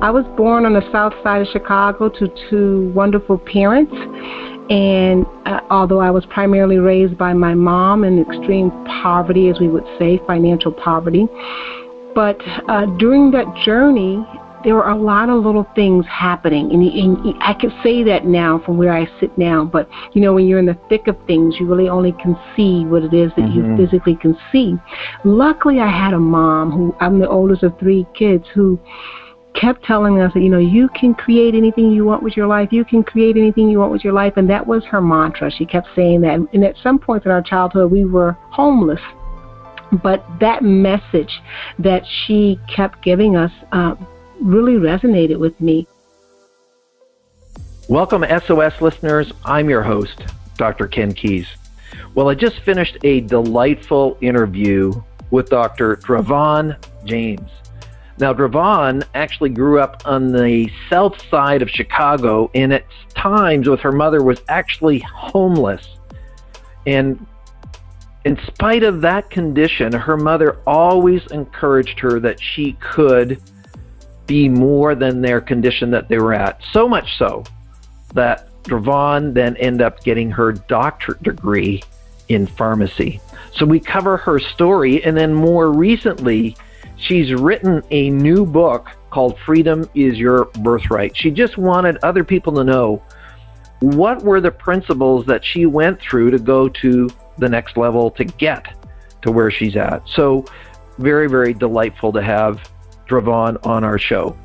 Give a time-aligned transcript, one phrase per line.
[0.00, 3.92] I was born on the south side of Chicago to two wonderful parents.
[4.70, 8.70] And uh, although I was primarily raised by my mom in extreme
[9.02, 11.26] poverty, as we would say, financial poverty,
[12.14, 12.36] but
[12.68, 14.24] uh, during that journey,
[14.64, 18.60] there were a lot of little things happening, and, and I can say that now
[18.64, 19.64] from where I sit now.
[19.64, 22.84] But you know, when you're in the thick of things, you really only can see
[22.84, 23.70] what it is that mm-hmm.
[23.70, 24.74] you physically can see.
[25.24, 28.80] Luckily, I had a mom who I'm the oldest of three kids who
[29.60, 32.68] kept telling us that you know you can create anything you want with your life
[32.70, 35.66] you can create anything you want with your life and that was her mantra she
[35.66, 39.00] kept saying that and at some point in our childhood we were homeless
[39.92, 41.40] but that message
[41.78, 43.94] that she kept giving us uh,
[44.40, 45.86] really resonated with me.
[47.88, 49.32] Welcome, SOS listeners.
[49.44, 50.22] I'm your host,
[50.56, 50.88] Dr.
[50.88, 51.46] Ken Keis.
[52.14, 54.92] Well, I just finished a delightful interview
[55.30, 55.96] with Dr.
[55.96, 57.50] Dravon James.
[58.20, 62.84] Now, Dravon actually grew up on the south side of Chicago, and at
[63.14, 65.86] times with her mother was actually homeless.
[66.86, 67.24] And
[68.24, 73.40] in spite of that condition, her mother always encouraged her that she could
[74.26, 76.60] be more than their condition that they were at.
[76.72, 77.44] So much so
[78.14, 81.82] that Dravon then ended up getting her doctorate degree
[82.28, 83.20] in pharmacy.
[83.54, 86.56] So we cover her story, and then more recently,
[86.98, 91.16] she's written a new book called Freedom is Your Birthright.
[91.16, 93.02] She just wanted other people to know
[93.80, 98.24] what were the principles that she went through to go to the next level to
[98.24, 98.66] get
[99.22, 100.02] to where she's at.
[100.08, 100.44] So,
[100.98, 102.60] very, very delightful to have
[103.08, 104.36] Dravon on our show.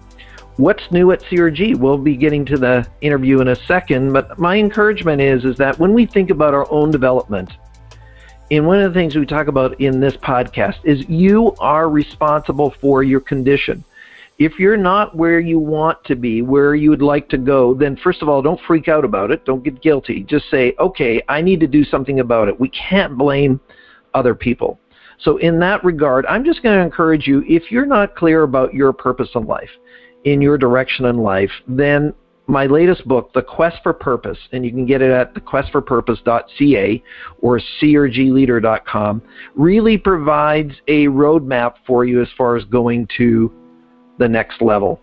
[0.58, 1.76] What's new at CRG?
[1.76, 5.80] We'll be getting to the interview in a second, but my encouragement is is that
[5.80, 7.50] when we think about our own development,
[8.52, 12.74] and one of the things we talk about in this podcast is you are responsible
[12.82, 13.84] for your condition.
[14.40, 17.96] If you're not where you want to be, where you would like to go, then
[17.96, 19.46] first of all, don't freak out about it.
[19.46, 20.24] Don't get guilty.
[20.24, 22.60] Just say, okay, I need to do something about it.
[22.60, 23.60] We can't blame
[24.14, 24.80] other people.
[25.20, 28.74] So, in that regard, I'm just going to encourage you if you're not clear about
[28.74, 29.70] your purpose in life,
[30.26, 32.14] in your direction in life, then
[32.48, 37.04] my latest book, The Quest for Purpose, and you can get it at thequestforpurpose.ca
[37.40, 39.22] or crgleader.com,
[39.56, 43.52] really provides a roadmap for you as far as going to
[44.20, 45.00] the next level.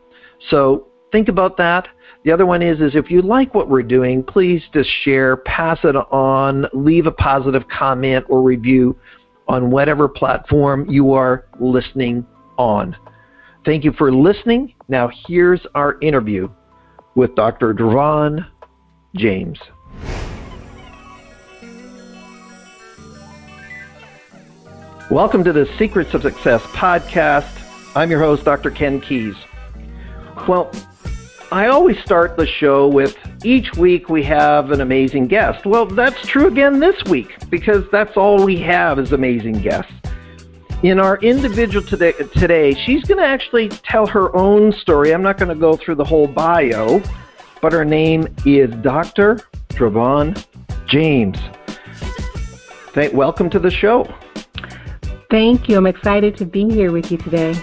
[0.51, 1.89] So think about that.
[2.25, 5.79] The other one is is if you like what we're doing, please just share, pass
[5.85, 8.99] it on, leave a positive comment or review
[9.49, 12.27] on whatever platform you are listening
[12.59, 12.95] on.
[13.65, 14.75] Thank you for listening.
[14.89, 16.49] Now, here's our interview
[17.15, 17.75] with Dr.
[17.75, 18.47] Dravon
[19.15, 19.59] James.
[25.11, 27.51] Welcome to the Secrets of Success podcast.
[27.97, 28.71] I'm your host, Dr.
[28.71, 29.37] Ken Keis.
[30.47, 30.71] Well,
[31.51, 35.67] I always start the show with each week we have an amazing guest.
[35.67, 39.93] Well, that's true again this week because that's all we have is amazing guests.
[40.83, 45.13] In our individual today, today she's going to actually tell her own story.
[45.13, 47.03] I'm not going to go through the whole bio,
[47.61, 49.41] but her name is Dr.
[49.69, 50.43] Dravon
[50.87, 51.37] James.
[52.95, 54.11] Thank, welcome to the show.
[55.31, 55.77] Thank you.
[55.77, 57.63] I'm excited to be here with you today.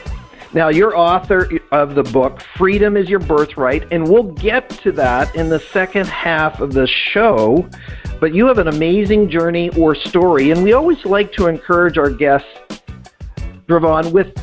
[0.53, 5.35] Now, you're author of the book Freedom is Your Birthright, and we'll get to that
[5.35, 7.67] in the second half of the show.
[8.19, 12.11] But you have an amazing journey or story, and we always like to encourage our
[12.11, 12.47] guests,
[13.67, 14.37] Dravon, with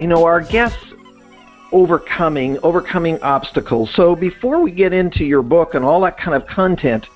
[0.00, 0.84] you know our guests
[1.72, 3.90] overcoming overcoming obstacles.
[3.94, 7.06] So before we get into your book and all that kind of content,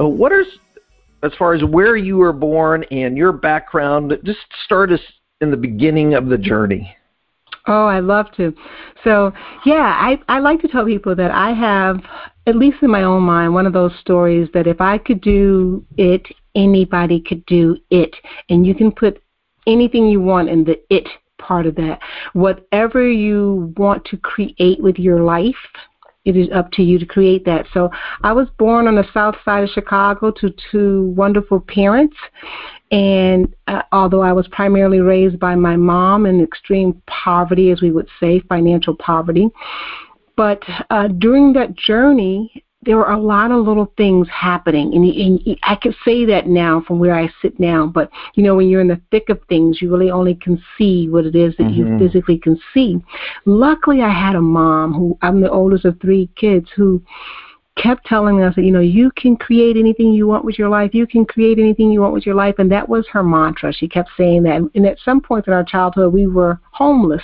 [0.00, 0.44] uh, what are
[1.22, 5.00] as far as where you were born and your background, just start us
[5.40, 6.96] in the beginning of the journey.
[7.66, 8.54] Oh, I love to.
[9.04, 9.32] So,
[9.64, 12.00] yeah, I I like to tell people that I have
[12.46, 15.84] at least in my own mind one of those stories that if I could do
[15.96, 18.14] it, anybody could do it.
[18.50, 19.22] And you can put
[19.66, 21.08] anything you want in the it
[21.38, 22.00] part of that.
[22.32, 25.54] Whatever you want to create with your life,
[26.24, 27.66] it is up to you to create that.
[27.74, 27.90] So
[28.22, 32.16] I was born on the south side of Chicago to two wonderful parents.
[32.90, 37.90] And uh, although I was primarily raised by my mom in extreme poverty, as we
[37.90, 39.50] would say, financial poverty,
[40.36, 45.58] but uh, during that journey, there were a lot of little things happening, and, and
[45.62, 47.86] I can say that now from where I sit now.
[47.86, 51.08] But you know, when you're in the thick of things, you really only can see
[51.08, 51.98] what it is that mm-hmm.
[51.98, 52.98] you physically can see.
[53.44, 57.02] Luckily, I had a mom who I'm the oldest of three kids who
[57.76, 60.94] kept telling us that you know you can create anything you want with your life
[60.94, 63.88] you can create anything you want with your life and that was her mantra she
[63.88, 67.20] kept saying that and at some point in our childhood we were homeless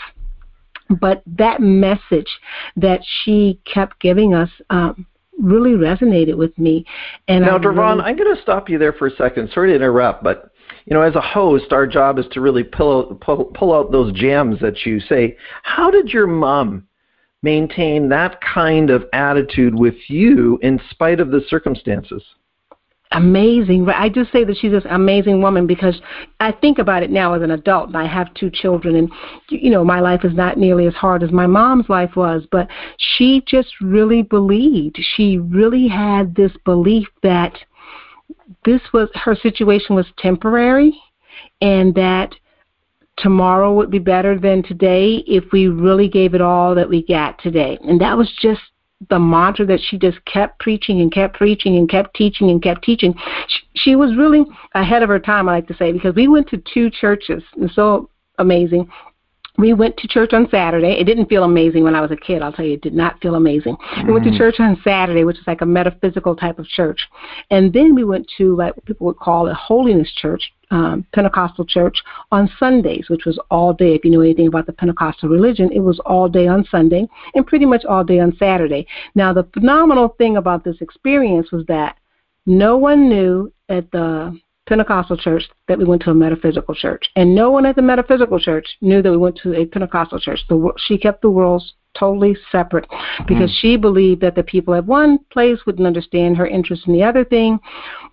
[0.98, 2.28] But that message
[2.76, 5.06] that she kept giving us um,
[5.40, 6.84] really resonated with me.
[7.28, 9.50] And now, Devon, really, I'm going to stop you there for a second.
[9.52, 10.50] Sorry to interrupt, but
[10.86, 13.92] you know, as a host, our job is to really pull out, pull, pull out
[13.92, 15.36] those gems that you say.
[15.62, 16.86] How did your mom
[17.42, 22.22] maintain that kind of attitude with you in spite of the circumstances?
[23.12, 23.88] Amazing.
[23.88, 26.00] I just say that she's this amazing woman because
[26.38, 29.10] I think about it now as an adult, and I have two children, and
[29.48, 32.68] you know my life is not nearly as hard as my mom's life was, but
[32.98, 34.98] she just really believed.
[35.16, 37.58] She really had this belief that
[38.64, 40.96] this was her situation was temporary,
[41.60, 42.34] and that
[43.18, 47.40] tomorrow would be better than today if we really gave it all that we got
[47.42, 47.78] today.
[47.82, 48.60] And that was just
[49.08, 52.84] the mantra that she just kept preaching and kept preaching and kept teaching and kept
[52.84, 53.14] teaching.
[53.48, 54.44] She, she was really
[54.74, 57.42] ahead of her time, I like to say, because we went to two churches.
[57.58, 58.90] And so amazing.
[59.58, 60.92] We went to church on Saturday.
[60.92, 62.42] It didn't feel amazing when I was a kid.
[62.42, 63.76] I'll tell you, it did not feel amazing.
[63.76, 64.06] Mm-hmm.
[64.06, 64.38] We went to mm-hmm.
[64.38, 67.00] church on Saturday, which is like a metaphysical type of church,
[67.50, 71.64] and then we went to like what people would call a holiness church um, Pentecostal
[71.64, 71.98] church
[72.30, 73.94] on Sundays, which was all day.
[73.94, 77.46] If you know anything about the Pentecostal religion, it was all day on Sunday and
[77.46, 78.86] pretty much all day on Saturday.
[79.14, 81.96] Now, the phenomenal thing about this experience was that
[82.46, 84.38] no one knew at the
[84.70, 88.38] Pentecostal church that we went to a metaphysical church, and no one at the metaphysical
[88.38, 90.38] church knew that we went to a Pentecostal church.
[90.48, 92.86] The, she kept the worlds totally separate
[93.26, 93.60] because mm.
[93.60, 97.24] she believed that the people at one place wouldn't understand her interest in the other
[97.24, 97.58] thing.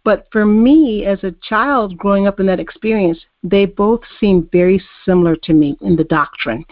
[0.04, 4.81] But for me, as a child growing up in that experience, they both seemed very
[5.06, 6.65] similar to me in the doctrine.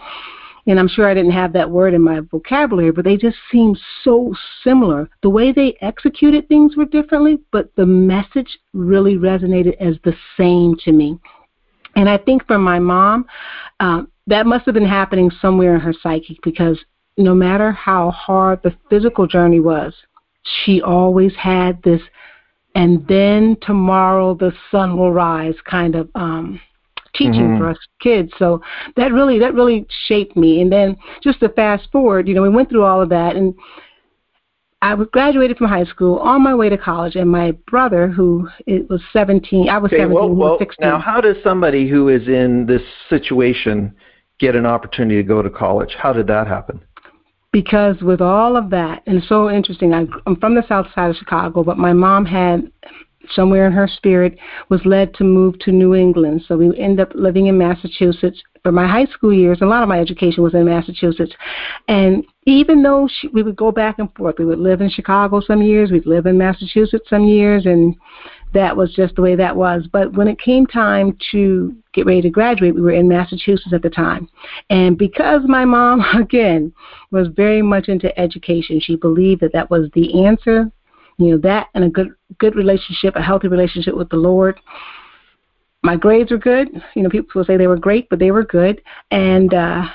[0.66, 3.78] And I'm sure I didn't have that word in my vocabulary, but they just seemed
[4.02, 4.34] so
[4.64, 5.08] similar.
[5.22, 10.76] The way they executed things were differently, but the message really resonated as the same
[10.84, 11.18] to me.
[11.94, 13.26] And I think for my mom,
[13.80, 16.78] um, that must have been happening somewhere in her psyche because
[17.16, 19.94] no matter how hard the physical journey was,
[20.64, 22.00] she always had this
[22.76, 26.60] and then tomorrow the sun will rise kind of um
[27.16, 27.58] teaching mm-hmm.
[27.58, 28.32] for us kids.
[28.38, 28.60] So
[28.96, 30.60] that really that really shaped me.
[30.60, 33.54] And then just to fast forward, you know, we went through all of that and
[34.82, 38.46] I was graduated from high school on my way to college, and my brother, who
[38.66, 40.86] it was 17, I was okay, 17, well, he was 16.
[40.86, 43.96] Now, how does somebody who is in this situation
[44.38, 45.96] get an opportunity to go to college?
[45.98, 46.82] How did that happen?
[47.56, 51.08] because with all of that, and it's so interesting, I, I'm from the south side
[51.08, 52.70] of Chicago, but my mom had
[53.34, 54.38] somewhere in her spirit
[54.68, 56.44] was led to move to New England.
[56.46, 59.58] So we ended up living in Massachusetts for my high school years.
[59.60, 61.32] A lot of my education was in Massachusetts.
[61.88, 65.40] And even though she, we would go back and forth, we would live in Chicago
[65.40, 67.94] some years, we'd live in Massachusetts some years, and
[68.54, 69.86] that was just the way that was.
[69.92, 73.82] But when it came time to get ready to graduate, we were in Massachusetts at
[73.82, 74.28] the time.
[74.70, 76.72] And because my mom, again,
[77.10, 80.70] was very much into education, she believed that that was the answer.
[81.18, 84.60] You know, that and a good good relationship, a healthy relationship with the Lord.
[85.82, 86.68] My grades were good.
[86.94, 88.82] You know, people will say they were great, but they were good.
[89.10, 89.86] And uh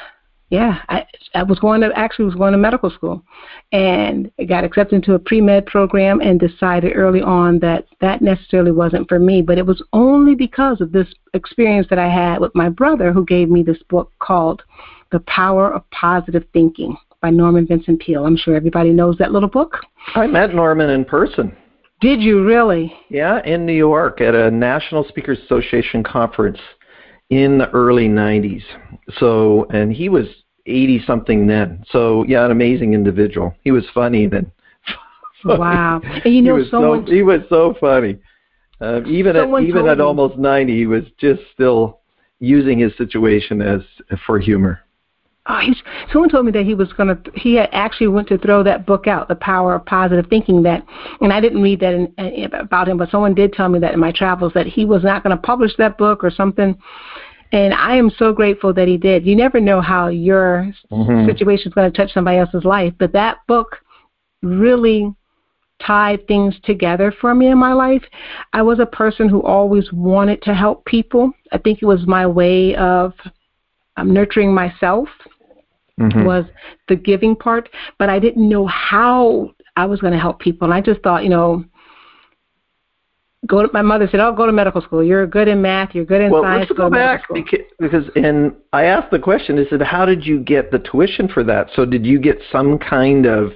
[0.52, 3.24] yeah, I I was going to actually was going to medical school,
[3.72, 8.22] and I got accepted into a pre med program and decided early on that that
[8.22, 9.42] necessarily wasn't for me.
[9.42, 13.24] But it was only because of this experience that I had with my brother who
[13.24, 14.62] gave me this book called
[15.12, 18.26] The Power of Positive Thinking by Norman Vincent Peale.
[18.26, 19.78] I'm sure everybody knows that little book.
[20.16, 21.56] I met Norman in person.
[22.02, 22.94] Did you really?
[23.10, 26.58] Yeah, in New York at a National Speakers Association conference
[27.30, 28.64] in the early 90s.
[29.20, 30.26] So, and he was
[30.66, 31.84] 80 something then.
[31.92, 33.56] So, yeah, an amazing individual.
[33.64, 34.52] He was funny then.
[35.46, 36.02] wow.
[36.04, 38.18] And you know, he was someone so, he was so funny.
[38.82, 42.00] Uh, even at even at almost 90, he was just still
[42.40, 43.82] using his situation as
[44.26, 44.82] for humor.
[45.52, 45.82] Oh, he's,
[46.14, 47.32] someone told me that he was going to.
[47.36, 50.64] He had actually went to throw that book out, The Power of Positive Thinking.
[50.64, 50.86] That,
[51.20, 53.94] and I didn't read that in, in, about him, but someone did tell me that
[53.94, 56.78] in my travels that he was not going to publish that book or something.
[57.52, 59.26] And I am so grateful that he did.
[59.26, 61.30] You never know how your mm-hmm.
[61.30, 63.78] situation is going to touch somebody else's life, but that book
[64.42, 65.14] really
[65.86, 68.04] tied things together for me in my life.
[68.54, 71.32] I was a person who always wanted to help people.
[71.52, 73.14] I think it was my way of
[73.98, 75.10] um, nurturing myself
[76.00, 76.26] mm-hmm.
[76.26, 76.46] was
[76.88, 80.66] the giving part, but I didn't know how I was going to help people.
[80.66, 81.66] And I just thought, you know,
[83.46, 85.04] go to my mother said, "Oh, go to medical school.
[85.04, 85.96] You're good in math.
[85.96, 89.20] You're good in well, science." Let's go, go back because, because and I asked the
[89.20, 89.58] question.
[89.60, 92.78] I said, "How did you get the tuition for that?" So did you get some
[92.78, 93.54] kind of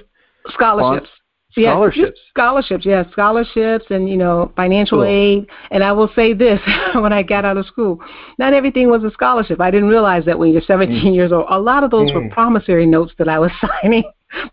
[0.48, 1.10] scholarships?
[1.58, 2.20] Scholarships.
[2.24, 5.04] Yeah, scholarships, yeah, scholarships and, you know, financial cool.
[5.04, 5.46] aid.
[5.70, 6.60] And I will say this
[6.94, 7.98] when I got out of school,
[8.38, 9.60] not everything was a scholarship.
[9.60, 11.14] I didn't realize that when you're 17 mm.
[11.14, 11.46] years old.
[11.48, 12.14] A lot of those mm.
[12.14, 13.50] were promissory notes that I was
[13.82, 14.04] signing.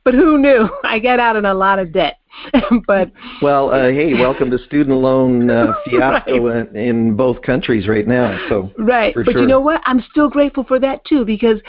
[0.05, 0.69] but who knew?
[0.83, 2.19] I got out in a lot of debt.
[2.88, 6.67] but well, uh, hey, welcome to student loan uh, fiasco right.
[6.69, 8.39] in, in both countries right now.
[8.50, 9.41] So right, but sure.
[9.41, 9.81] you know what?
[9.86, 11.60] I'm still grateful for that too because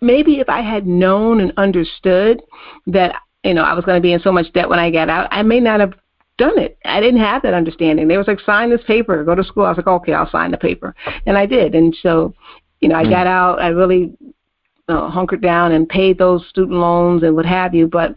[0.00, 2.40] maybe if I had known and understood
[2.86, 3.14] that
[3.46, 5.28] you know I was going to be in so much debt when I got out,
[5.30, 5.94] I may not have
[6.38, 6.78] done it.
[6.84, 8.08] I didn't have that understanding.
[8.08, 9.64] They was like, sign this paper, go to school.
[9.64, 10.94] I was like, okay, I'll sign the paper,
[11.26, 11.74] and I did.
[11.74, 12.34] And so,
[12.80, 13.10] you know, I mm.
[13.10, 13.60] got out.
[13.60, 14.16] I really
[14.88, 17.86] uh, hunkered down and paid those student loans and what have you.
[17.86, 18.16] But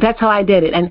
[0.00, 0.74] that's how I did it.
[0.74, 0.90] And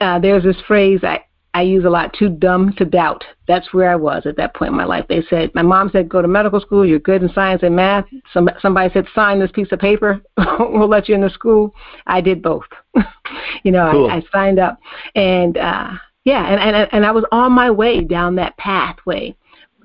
[0.00, 1.24] uh, there's this phrase I
[1.54, 3.24] I use a lot, too dumb to doubt.
[3.46, 5.06] That's where I was at that point in my life.
[5.08, 6.84] They said, my mom said, go to medical school.
[6.84, 8.06] You're good in science and math.
[8.32, 10.20] Some, somebody said, sign this piece of paper.
[10.58, 11.72] we'll let you in the school.
[12.06, 12.64] I did both.
[13.62, 14.10] you know, cool.
[14.10, 14.80] I, I signed up.
[15.14, 15.92] And, uh,
[16.24, 19.36] yeah, and, and, and I was on my way down that pathway.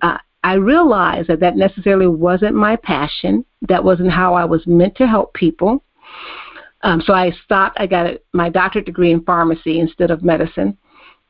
[0.02, 3.46] Uh, I realized that that necessarily wasn't my passion.
[3.68, 5.84] That wasn't how I was meant to help people.
[6.82, 7.78] Um, so I stopped.
[7.80, 10.78] I got a, my doctorate degree in pharmacy instead of medicine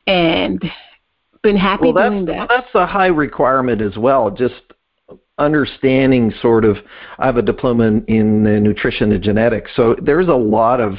[0.06, 0.62] and
[1.42, 2.36] been happy well, doing that.
[2.36, 4.30] Well, that's a high requirement as well.
[4.30, 4.62] Just
[5.38, 6.76] understanding sort of
[7.18, 10.94] I have a diploma in, in nutrition and genetics, so there's a lot of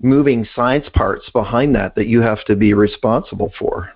[0.00, 3.90] moving science parts behind that that you have to be responsible for.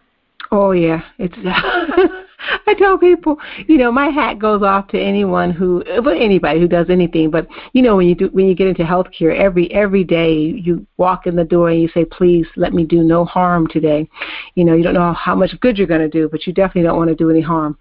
[0.51, 1.37] Oh yeah, it's
[2.67, 6.69] I tell people, you know, my hat goes off to anyone who, well, anybody who
[6.69, 7.31] does anything.
[7.31, 10.87] But you know, when you do, when you get into healthcare, every every day you
[10.97, 14.09] walk in the door and you say, "Please let me do no harm today."
[14.55, 16.83] You know, you don't know how much good you're going to do, but you definitely
[16.83, 17.79] don't want to do any harm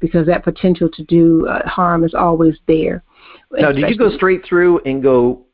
[0.00, 3.02] because that potential to do uh, harm is always there.
[3.52, 5.46] Now, did you go straight through and go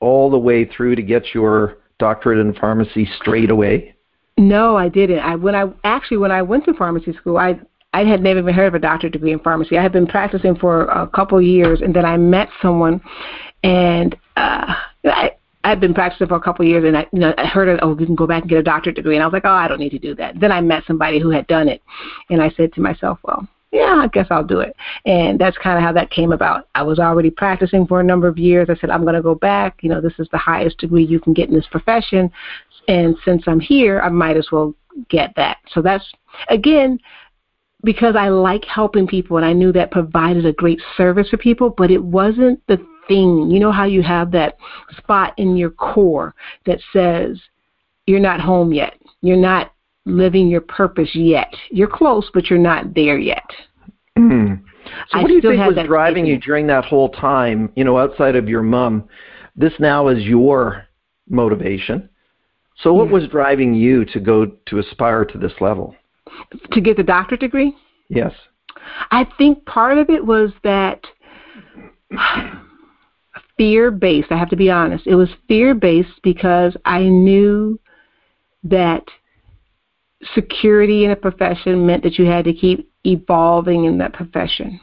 [0.00, 3.94] all the way through to get your doctorate in pharmacy straight away?
[4.36, 5.18] No, I didn't.
[5.18, 7.58] I when I actually when I went to pharmacy school, I
[7.92, 9.78] I had never even heard of a doctorate degree in pharmacy.
[9.78, 13.00] I had been practicing for a couple years, and then I met someone,
[13.62, 15.32] and uh, I.
[15.64, 17.80] I'd been practicing for a couple of years, and I, you know, I heard it.
[17.82, 19.50] Oh, you can go back and get a doctorate degree, and I was like, oh,
[19.50, 20.38] I don't need to do that.
[20.38, 21.82] Then I met somebody who had done it,
[22.30, 24.74] and I said to myself, well, yeah, I guess I'll do it.
[25.04, 26.68] And that's kind of how that came about.
[26.76, 28.70] I was already practicing for a number of years.
[28.70, 29.82] I said, I'm going to go back.
[29.82, 32.30] You know, this is the highest degree you can get in this profession.
[32.86, 34.74] And since I'm here, I might as well
[35.10, 35.58] get that.
[35.72, 36.04] So that's,
[36.48, 36.98] again,
[37.84, 41.70] because I like helping people and I knew that provided a great service for people,
[41.70, 43.50] but it wasn't the thing.
[43.50, 44.56] You know how you have that
[44.96, 46.34] spot in your core
[46.66, 47.40] that says,
[48.06, 48.94] you're not home yet.
[49.20, 49.72] You're not
[50.06, 51.52] living your purpose yet.
[51.70, 53.44] You're close, but you're not there yet.
[54.18, 54.62] Mm.
[55.10, 57.98] So, what I do you think was driving you during that whole time, you know,
[57.98, 59.08] outside of your mom?
[59.54, 60.86] This now is your
[61.28, 62.08] motivation.
[62.82, 63.12] So, what yeah.
[63.12, 65.94] was driving you to go to aspire to this level?
[66.72, 67.74] To get the doctorate degree?
[68.08, 68.32] Yes.
[69.10, 71.00] I think part of it was that
[73.56, 74.30] fear based.
[74.30, 75.06] I have to be honest.
[75.06, 77.78] It was fear based because I knew
[78.64, 79.04] that
[80.34, 84.80] security in a profession meant that you had to keep evolving in that profession.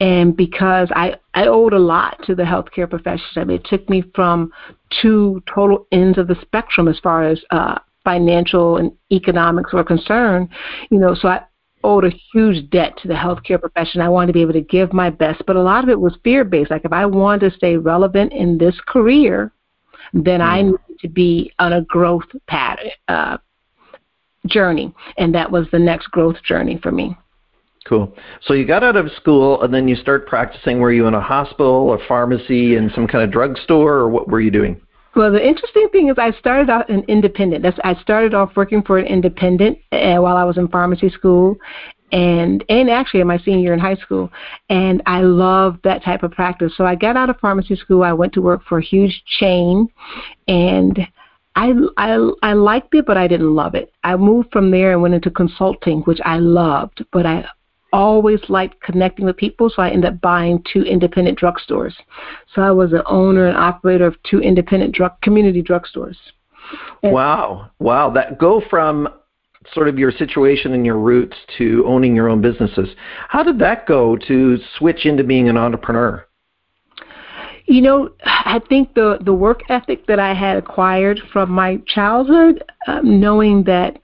[0.00, 3.88] And because I, I owed a lot to the healthcare profession, I mean, it took
[3.88, 4.52] me from
[5.02, 10.48] two total ends of the spectrum as far as uh, financial and economics were concerned,
[10.90, 11.44] you know, so I
[11.82, 14.00] owed a huge debt to the healthcare profession.
[14.00, 16.16] I wanted to be able to give my best, but a lot of it was
[16.24, 16.70] fear based.
[16.70, 19.52] Like if I wanted to stay relevant in this career,
[20.12, 20.66] then I mm.
[20.66, 23.38] needed to be on a growth pattern uh,
[24.46, 27.16] journey, and that was the next growth journey for me.
[27.86, 28.16] Cool.
[28.42, 30.80] So you got out of school, and then you start practicing.
[30.80, 34.40] Were you in a hospital, a pharmacy, in some kind of drugstore, or what were
[34.40, 34.80] you doing?
[35.16, 37.62] Well, the interesting thing is I started out an independent.
[37.62, 41.56] That's, I started off working for an independent uh, while I was in pharmacy school,
[42.10, 44.30] and and actually in my senior year in high school,
[44.68, 46.72] and I loved that type of practice.
[46.76, 48.02] So I got out of pharmacy school.
[48.02, 49.88] I went to work for a huge chain,
[50.48, 50.98] and
[51.54, 53.92] I I I liked it, but I didn't love it.
[54.02, 57.46] I moved from there and went into consulting, which I loved, but I
[57.94, 61.94] always liked connecting with people, so I ended up buying two independent drugstores.
[62.52, 66.16] So I was the owner and operator of two independent drug community drugstores.
[67.02, 68.10] Wow, wow!
[68.10, 69.08] That go from
[69.72, 72.88] sort of your situation and your roots to owning your own businesses.
[73.28, 76.26] How did that go to switch into being an entrepreneur?
[77.66, 82.64] You know, I think the the work ethic that I had acquired from my childhood,
[82.88, 84.00] um, knowing that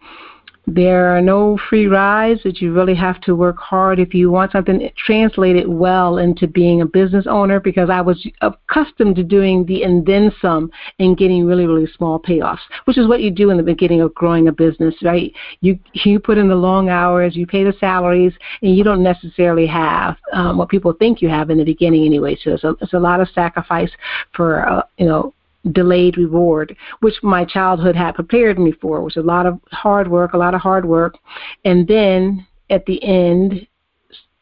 [0.67, 4.53] there are no free rides that you really have to work hard if you want
[4.53, 9.83] something translated well into being a business owner because I was accustomed to doing the
[9.83, 13.57] and then some and getting really, really small payoffs, which is what you do in
[13.57, 15.33] the beginning of growing a business, right?
[15.61, 19.67] You you put in the long hours, you pay the salaries, and you don't necessarily
[19.67, 22.39] have um, what people think you have in the beginning anyway.
[22.43, 23.91] So it's a, it's a lot of sacrifice
[24.35, 25.35] for uh, you know
[25.73, 30.09] delayed reward, which my childhood had prepared me for, which was a lot of hard
[30.09, 31.17] work, a lot of hard work,
[31.65, 33.67] and then at the end,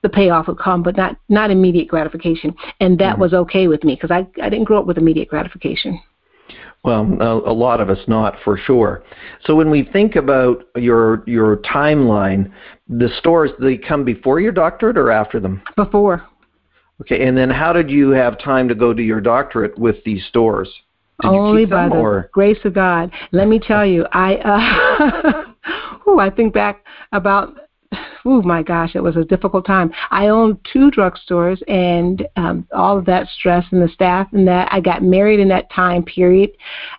[0.02, 3.22] the payoff would come, but not not immediate gratification, and that mm-hmm.
[3.22, 6.00] was okay with me because I I didn't grow up with immediate gratification.
[6.84, 9.02] Well, a, a lot of us not for sure.
[9.44, 12.52] So when we think about your your timeline,
[12.88, 15.62] the stores they come before your doctorate or after them?
[15.74, 16.24] Before.
[17.00, 20.24] Okay, and then how did you have time to go to your doctorate with these
[20.26, 20.68] stores?
[21.20, 22.30] Did Only by the or?
[22.32, 23.10] grace of God.
[23.32, 25.44] Let me tell you, I uh,
[26.08, 27.56] ooh, I think back about
[28.24, 29.90] oh my gosh, it was a difficult time.
[30.10, 34.68] I owned two drugstores and um, all of that stress and the staff and that.
[34.70, 36.50] I got married in that time period.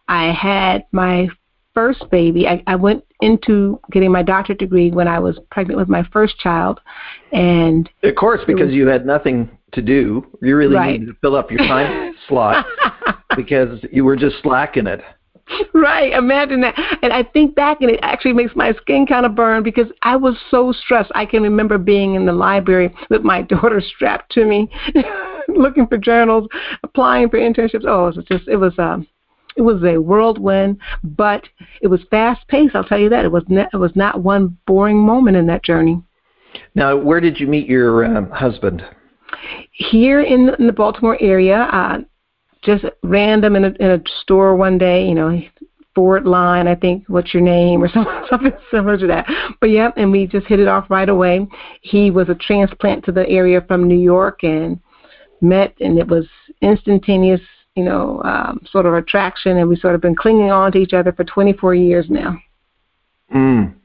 [0.07, 1.27] I had my
[1.73, 2.47] first baby.
[2.47, 6.38] I, I went into getting my doctorate degree when I was pregnant with my first
[6.39, 6.79] child,
[7.31, 10.99] and of course, because was, you had nothing to do, you really right.
[10.99, 12.65] needed to fill up your time slot
[13.36, 15.01] because you were just slacking it.
[15.74, 16.75] Right, imagine that.
[17.01, 20.15] And I think back, and it actually makes my skin kind of burn because I
[20.15, 21.12] was so stressed.
[21.15, 24.69] I can remember being in the library with my daughter strapped to me,
[25.48, 26.48] looking for journals,
[26.83, 27.86] applying for internships.
[27.88, 29.07] Oh, it was just, it was, um,
[29.55, 31.43] it was a whirlwind, but
[31.81, 32.75] it was fast paced.
[32.75, 33.25] I'll tell you that.
[33.25, 36.01] It was, ne- it was not one boring moment in that journey.
[36.75, 38.83] Now, where did you meet your um, husband?
[39.71, 41.67] Here in, in the Baltimore area.
[41.71, 42.00] Uh,
[42.62, 45.42] just random in a, in a store one day, you know,
[45.96, 49.25] Ford line, I think, what's your name, or something, something similar to that.
[49.60, 51.48] But yeah, and we just hit it off right away.
[51.82, 54.80] He was a transplant to the area from New York and
[55.42, 56.25] met, and it was
[56.62, 57.42] instantaneous,
[57.75, 60.94] you know, um, sort of attraction, and we sort of been clinging on to each
[60.94, 62.38] other for 24 years now.
[63.34, 63.75] Mm.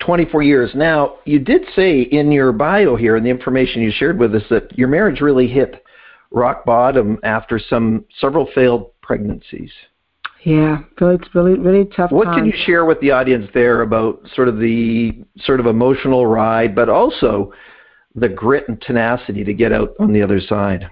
[0.00, 0.70] 24 years.
[0.74, 4.42] Now, you did say in your bio here, and the information you shared with us,
[4.50, 5.82] that your marriage really hit
[6.30, 9.70] rock bottom after some several failed pregnancies.
[10.44, 12.12] Yeah, really, really, really tough.
[12.12, 16.24] What can you share with the audience there about sort of the sort of emotional
[16.26, 17.52] ride, but also
[18.14, 20.88] the grit and tenacity to get out on the other side?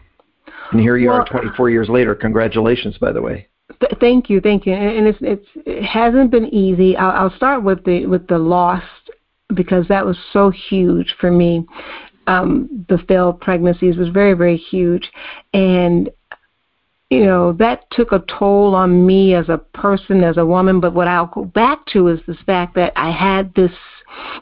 [0.73, 2.17] And here you well, are, 24 years later.
[2.17, 3.47] Congratulations, by the way.
[3.79, 4.73] Th- thank you, thank you.
[4.73, 6.97] And, and it's, it's it hasn't been easy.
[6.97, 8.83] I'll, I'll start with the with the loss
[9.55, 11.65] because that was so huge for me
[12.27, 15.11] um, the failed pregnancies was very, very huge.
[15.53, 16.11] And,
[17.11, 20.81] you know, that took a toll on me as a person, as a woman.
[20.81, 23.73] But what I'll go back to is this fact that I had this,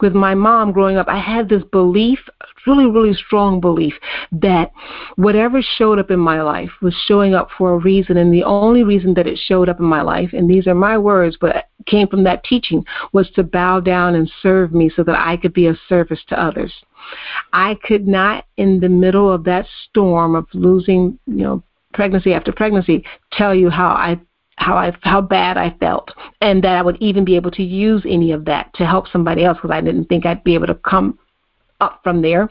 [0.01, 2.19] with my mom growing up, I had this belief,
[2.67, 3.95] really, really strong belief,
[4.33, 4.73] that
[5.17, 8.17] whatever showed up in my life was showing up for a reason.
[8.17, 10.99] And the only reason that it showed up in my life, and these are my
[10.99, 15.19] words, but came from that teaching, was to bow down and serve me so that
[15.19, 16.73] I could be of service to others.
[17.53, 22.53] I could not, in the middle of that storm of losing, you know, pregnancy after
[22.53, 24.21] pregnancy, tell you how I
[24.57, 26.11] how I how bad I felt,
[26.41, 29.45] and that I would even be able to use any of that to help somebody
[29.45, 31.19] else because I didn't think I'd be able to come
[31.81, 32.49] up from there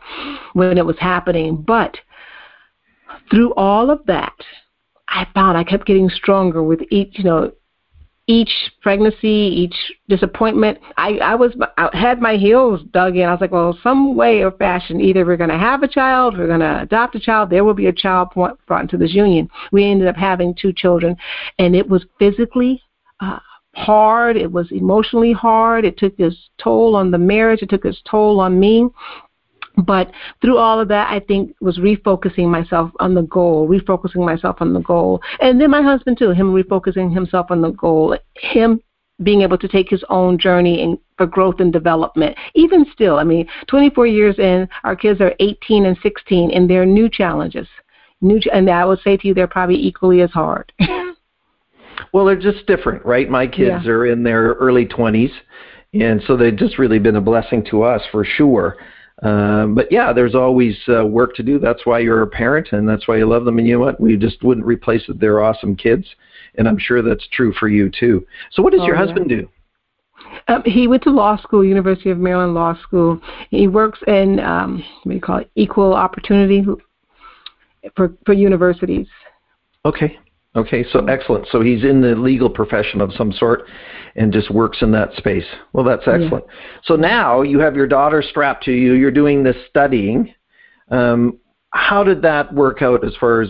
[0.53, 1.55] when it was happening.
[1.55, 1.95] But
[3.29, 4.33] through all of that,
[5.07, 7.51] I found I kept getting stronger with each, you know,
[8.27, 9.75] each pregnancy, each
[10.07, 13.27] disappointment, I, I was I had my heels dug in.
[13.27, 16.37] I was like, well, some way or fashion, either we're going to have a child,
[16.37, 19.49] we're going to adopt a child, there will be a child brought into this union.
[19.71, 21.15] We ended up having two children,
[21.59, 22.81] and it was physically
[23.19, 23.39] uh,
[23.75, 24.37] hard.
[24.37, 25.85] It was emotionally hard.
[25.85, 27.61] It took its toll on the marriage.
[27.61, 28.87] It took its toll on me.
[29.85, 34.57] But through all of that, I think was refocusing myself on the goal, refocusing myself
[34.59, 38.81] on the goal, and then my husband too, him refocusing himself on the goal, him
[39.23, 42.35] being able to take his own journey and for growth and development.
[42.55, 46.85] Even still, I mean, 24 years in, our kids are 18 and 16, and they're
[46.85, 47.67] new challenges.
[48.21, 50.71] New, and I would say to you, they're probably equally as hard.
[52.13, 53.29] well, they're just different, right?
[53.29, 53.91] My kids yeah.
[53.91, 55.31] are in their early 20s,
[55.93, 58.77] and so they've just really been a blessing to us for sure.
[59.21, 61.59] Um, but yeah, there's always uh, work to do.
[61.59, 63.59] That's why you're a parent, and that's why you love them.
[63.59, 63.99] And you know what?
[63.99, 65.19] We just wouldn't replace it.
[65.19, 66.05] They're awesome kids,
[66.55, 68.25] and I'm sure that's true for you too.
[68.51, 69.05] So, what does oh, your yeah.
[69.05, 69.47] husband do?
[70.47, 73.21] Um, he went to law school, University of Maryland Law School.
[73.49, 76.65] He works in um, what do you call it, equal opportunity
[77.95, 79.07] for for universities.
[79.85, 80.17] Okay.
[80.55, 81.47] Okay, so excellent.
[81.51, 83.63] So he's in the legal profession of some sort.
[84.15, 85.45] and just works in that space.
[85.73, 86.45] Well, that's excellent.
[86.47, 86.53] Yeah.
[86.83, 88.93] So now you have your daughter strapped to you.
[88.93, 90.33] You're doing this studying.
[90.89, 93.49] Um, how did that work out as far as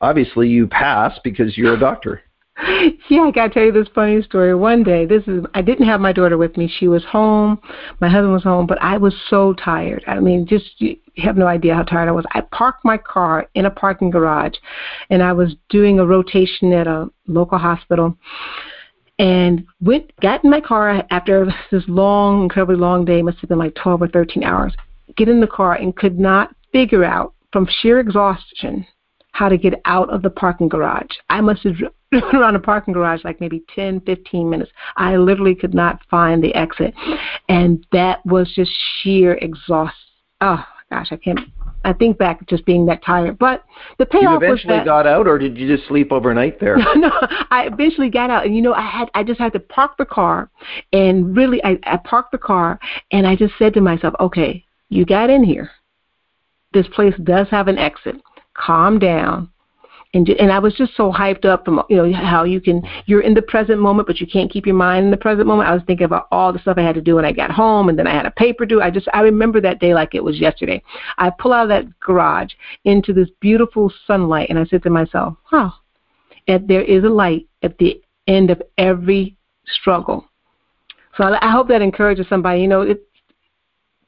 [0.00, 2.20] obviously you passed because you're a doctor?
[3.10, 4.54] yeah, I got to tell you this funny story.
[4.54, 6.72] One day, this is I didn't have my daughter with me.
[6.78, 7.58] She was home.
[8.00, 10.04] My husband was home, but I was so tired.
[10.06, 12.24] I mean, just you have no idea how tired I was.
[12.32, 14.54] I parked my car in a parking garage,
[15.10, 18.16] and I was doing a rotation at a local hospital.
[19.18, 23.20] And went got in my car after this long, incredibly long day.
[23.20, 24.74] Must have been like 12 or 13 hours.
[25.16, 28.86] Get in the car and could not figure out from sheer exhaustion
[29.32, 31.10] how to get out of the parking garage.
[31.28, 31.74] I must have
[32.34, 34.70] around a parking garage like maybe 10, 15 minutes.
[34.96, 36.94] I literally could not find the exit.
[37.48, 38.70] And that was just
[39.02, 39.96] sheer exhaust.
[40.40, 41.40] Oh, gosh, I can't.
[41.84, 43.62] I think back just being that tired, but
[43.98, 46.76] the payoff you eventually was that, got out, or did you just sleep overnight there?
[46.96, 47.10] no,
[47.50, 50.06] I eventually got out, and you know, I had I just had to park the
[50.06, 50.50] car,
[50.94, 52.80] and really, I, I parked the car,
[53.12, 55.70] and I just said to myself, okay, you got in here.
[56.72, 58.16] This place does have an exit
[58.54, 59.50] calm down
[60.14, 63.20] and and I was just so hyped up from you know how you can you're
[63.20, 65.68] in the present moment but you can't keep your mind in the present moment.
[65.68, 67.88] I was thinking about all the stuff I had to do when I got home
[67.88, 68.80] and then I had a paper due.
[68.80, 70.82] I just I remember that day like it was yesterday.
[71.18, 72.52] I pull out of that garage
[72.84, 75.70] into this beautiful sunlight and I said to myself, "Huh,
[76.46, 80.28] and there is a light at the end of every struggle."
[81.16, 82.60] So I, I hope that encourages somebody.
[82.60, 83.02] You know, it,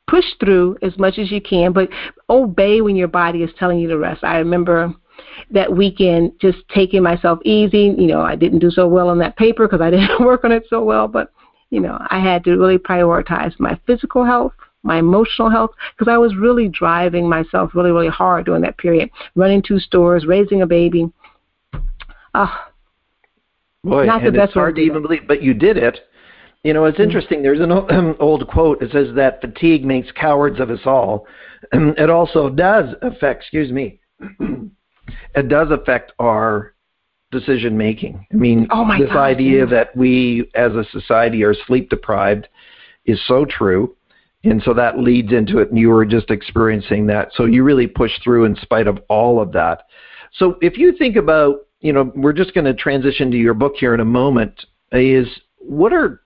[0.09, 1.89] push through as much as you can, but
[2.31, 4.23] obey when your body is telling you to rest.
[4.23, 4.95] I remember
[5.51, 7.95] that weekend just taking myself easy.
[7.97, 10.53] You know, I didn't do so well on that paper because I didn't work on
[10.53, 11.33] it so well, but
[11.71, 16.17] you know, I had to really prioritize my physical health, my emotional health, because I
[16.17, 20.67] was really driving myself really, really hard during that period, running two stores, raising a
[20.67, 21.11] baby.
[22.35, 22.71] Ah,
[23.83, 26.01] Boy, not the best it's hard to even believe, but you did it.
[26.65, 27.05] You know, it's mm-hmm.
[27.05, 27.43] interesting.
[27.43, 27.71] There's an
[28.21, 28.83] old quote.
[28.83, 31.27] It says that fatigue makes cowards of us all.
[31.73, 34.01] And it also does affect, excuse me,
[35.35, 36.75] it does affect our
[37.31, 38.27] decision making.
[38.33, 39.71] I mean, oh this God, idea yeah.
[39.71, 42.49] that we as a society are sleep deprived
[43.05, 43.97] is so true.
[44.45, 47.31] And so that leads into it, and you were just experiencing that.
[47.35, 49.85] So you really pushed through in spite of all of that.
[50.35, 53.75] So if you think about, you know, we're just going to transition to your book
[53.77, 55.27] here in a moment, is
[55.59, 56.23] what are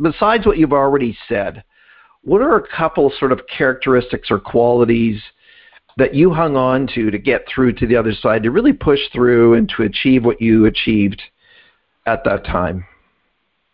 [0.00, 1.64] besides what you've already said,
[2.22, 5.20] what are a couple sort of characteristics or qualities
[5.96, 9.00] that you hung on to to get through to the other side, to really push
[9.12, 11.22] through and to achieve what you achieved
[12.06, 12.84] at that time?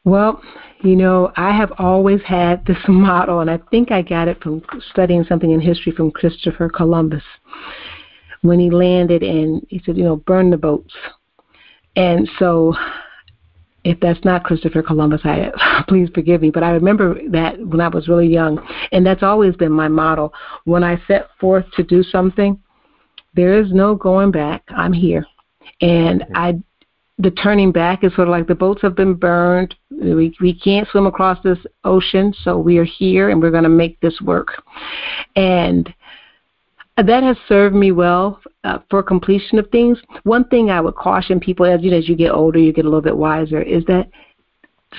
[0.04, 0.42] Well,
[0.82, 4.62] you know, I have always had this model, and I think I got it from
[4.90, 7.22] studying something in history from Christopher Columbus.
[8.40, 10.92] When he landed and he said, you know, burn the boats.
[11.94, 12.74] And so
[13.85, 15.51] if that's not Christopher Columbus, I
[15.88, 16.51] please forgive me.
[16.51, 20.33] But I remember that when I was really young, and that's always been my model.
[20.64, 22.61] When I set forth to do something,
[23.35, 24.62] there is no going back.
[24.68, 25.27] I'm here,
[25.81, 26.61] and I.
[27.18, 29.75] The turning back is sort of like the boats have been burned.
[29.90, 33.68] We we can't swim across this ocean, so we are here, and we're going to
[33.68, 34.49] make this work.
[35.37, 35.92] And
[36.96, 39.98] that has served me well uh, for completion of things.
[40.24, 42.88] One thing I would caution people as you as you get older, you get a
[42.88, 44.09] little bit wiser, is that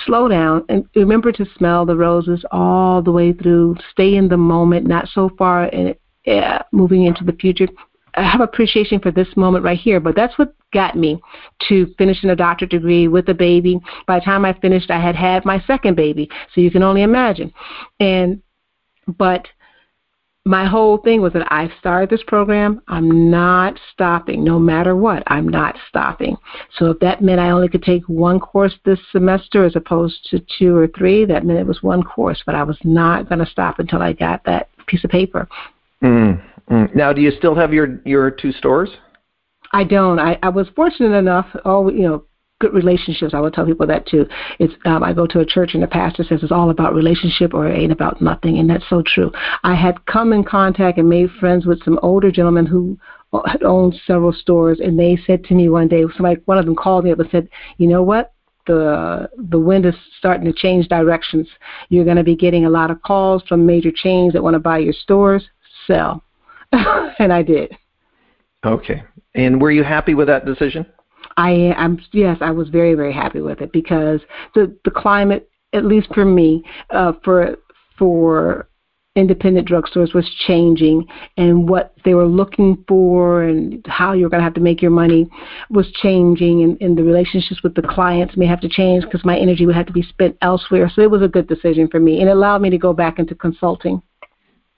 [0.06, 3.76] slow down and remember to smell the roses all the way through.
[3.92, 5.96] Stay in the moment, not so far in,
[6.28, 7.68] uh, moving into the future.
[8.16, 11.22] I have appreciation for this moment right here, but that's what got me
[11.68, 13.80] to finishing a doctorate degree with a baby.
[14.08, 17.02] By the time I finished, I had had my second baby, so you can only
[17.02, 17.52] imagine.
[18.00, 18.42] And
[19.18, 19.48] but
[20.46, 22.82] my whole thing was that I started this program.
[22.90, 25.24] I'm not stopping, no matter what.
[25.28, 26.36] I'm not stopping.
[26.78, 30.44] So if that meant I only could take one course this semester as opposed to
[30.60, 32.44] two or three, that meant it was one course.
[32.46, 35.48] But I was not going to stop until I got that piece of paper.
[36.04, 36.94] Mm, mm.
[36.94, 38.90] Now, do you still have your your two stores?
[39.72, 40.20] I don't.
[40.20, 41.48] I, I was fortunate enough.
[41.64, 42.26] Oh, you know,
[42.64, 43.34] good relationships.
[43.34, 44.26] I will tell people that too.
[44.58, 47.54] It's um, I go to a church and the pastor says it's all about relationship
[47.54, 49.32] or it ain't about nothing, and that's so true.
[49.64, 52.98] I had come in contact and made friends with some older gentlemen who
[53.46, 56.76] had owned several stores, and they said to me one day, somebody, one of them
[56.76, 58.32] called me up and said, "You know what?
[58.66, 61.50] the the wind is starting to change directions.
[61.90, 64.60] You're going to be getting a lot of calls from major chains that want to
[64.60, 65.44] buy your stores.
[65.86, 66.24] Sell,
[66.72, 67.76] and I did.
[68.66, 69.04] Okay.
[69.36, 70.86] And were you happy with that decision?
[71.38, 74.22] I am yes, I was very very happy with it because
[74.56, 77.58] the the climate, at least for me, uh, for
[77.98, 78.68] for
[79.16, 81.06] independent drugstores was changing
[81.38, 84.92] and what they were looking for and how you're going to have to make your
[84.92, 85.30] money
[85.70, 89.38] was changing and, and the relationships with the clients may have to change because my
[89.38, 90.92] energy would have to be spent elsewhere.
[90.94, 93.20] So it was a good decision for me and it allowed me to go back
[93.20, 94.02] into consulting.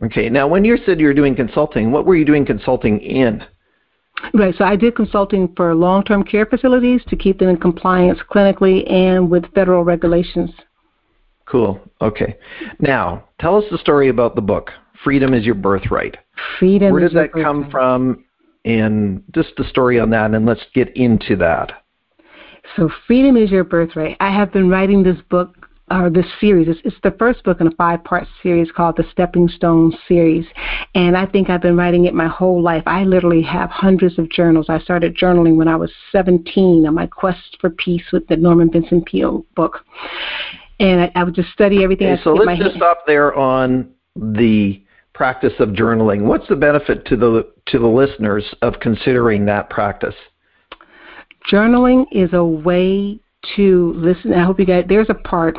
[0.04, 0.30] Okay.
[0.30, 3.42] Now when you said you were doing consulting what were you doing consulting in
[4.34, 4.56] Right.
[4.58, 9.30] So I did consulting for long-term care facilities to keep them in compliance clinically and
[9.30, 10.52] with federal regulations.
[11.46, 11.80] Cool.
[12.02, 12.38] Okay.
[12.80, 14.72] Now, tell us the story about the book.
[15.04, 16.18] Freedom is your birthright.
[16.58, 16.92] Freedom.
[16.92, 18.24] Where did that come from?
[18.64, 21.84] And just the story on that, and let's get into that.
[22.76, 24.18] So, Freedom is your birthright.
[24.20, 26.68] I have been writing this book or this series.
[26.68, 30.46] It's, it's, the first book in a five part series called the Stepping Stone series.
[30.96, 32.84] And I think I've been writing it my whole life.
[32.86, 34.68] I literally have hundreds of journals.
[34.70, 38.72] I started journaling when I was 17 on my quest for peace with the Norman
[38.72, 39.86] Vincent Peale book
[40.80, 42.08] and I, I would just study everything.
[42.08, 44.82] Okay, so let's just stop there on the
[45.14, 46.24] practice of journaling.
[46.24, 50.16] What's the benefit to the to the listeners of considering that practice?
[51.52, 53.20] Journaling is a way
[53.56, 54.34] to listen.
[54.34, 54.86] I hope you guys.
[54.88, 55.58] There's a part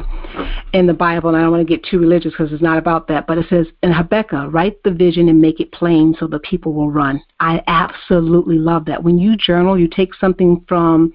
[0.73, 3.09] in the Bible, and I don't want to get too religious because it's not about
[3.09, 3.27] that.
[3.27, 6.73] But it says in Habakkuk, write the vision and make it plain so the people
[6.73, 7.23] will run.
[7.41, 9.03] I absolutely love that.
[9.03, 11.13] When you journal, you take something from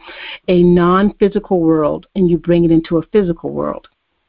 [0.48, 3.88] a non-physical world and you bring it into a physical world.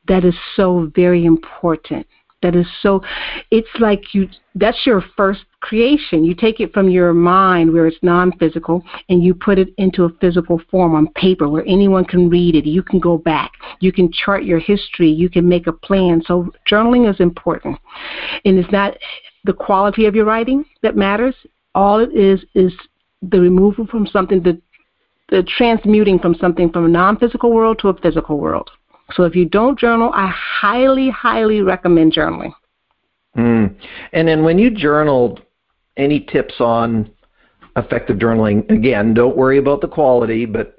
[0.09, 2.07] That is so very important
[2.43, 3.03] that is so
[3.51, 6.25] it's like you that's your first creation.
[6.25, 10.11] You take it from your mind where it's non-physical and you put it into a
[10.21, 12.67] physical form on paper where anyone can read it.
[12.67, 13.53] You can go back.
[13.81, 15.09] You can chart your history.
[15.09, 16.23] You can make a plan.
[16.27, 17.79] So journaling is important.
[18.45, 18.99] And it's not
[19.45, 21.35] the quality of your writing that matters.
[21.75, 22.73] All it is is
[23.23, 24.61] the removal from something the
[25.29, 28.71] the transmuting from something from a non-physical world to a physical world.
[29.15, 32.53] So if you don't journal, I highly, highly recommend journaling.
[33.37, 33.75] Mm.
[34.13, 35.41] And then when you journaled,
[35.97, 37.11] any tips on
[37.77, 38.69] effective journaling?
[38.71, 40.77] Again, don't worry about the quality, but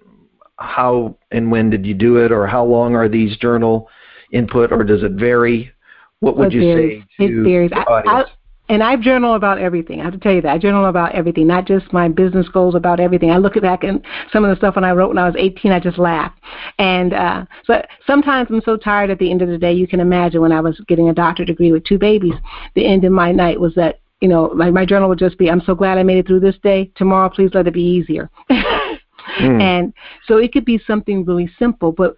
[0.58, 3.89] how and when did you do it, or how long are these journal
[4.32, 5.71] input, or does it vary?
[6.19, 7.04] What would it you varies.
[7.19, 7.69] say to it varies.
[7.71, 8.30] the audience?
[8.30, 8.38] I,
[8.69, 9.99] and I journal about everything.
[9.99, 12.76] I have to tell you that I journal about everything, not just my business goals,
[12.76, 13.30] about everything.
[13.30, 15.71] I look back and some of the stuff when I wrote when I was 18,
[15.71, 16.32] I just laugh.
[16.80, 19.73] And uh, so sometimes I'm so tired at the end of the day.
[19.73, 22.36] You can imagine when I was getting a doctorate degree with two babies,
[22.76, 25.52] the end of my night was that you know, like my journal would just be,
[25.52, 26.90] I'm so glad I made it through this day.
[26.96, 28.30] Tomorrow, please let it be easier.
[28.50, 29.62] mm.
[29.62, 29.94] And
[30.26, 32.16] so it could be something really simple, but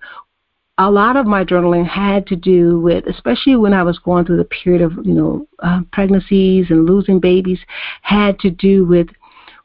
[0.77, 4.37] a lot of my journaling had to do with, especially when I was going through
[4.37, 7.57] the period of, you know, uh, pregnancies and losing babies,
[8.03, 9.07] had to do with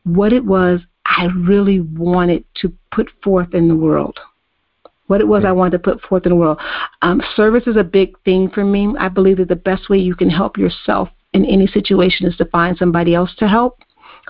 [0.04, 4.18] what it was I really wanted to put forth in the world.
[5.08, 6.58] What it was I wanted to put forth in the world.
[7.02, 8.94] Um, service is a big thing for me.
[8.98, 12.44] I believe that the best way you can help yourself in any situation is to
[12.46, 13.78] find somebody else to help.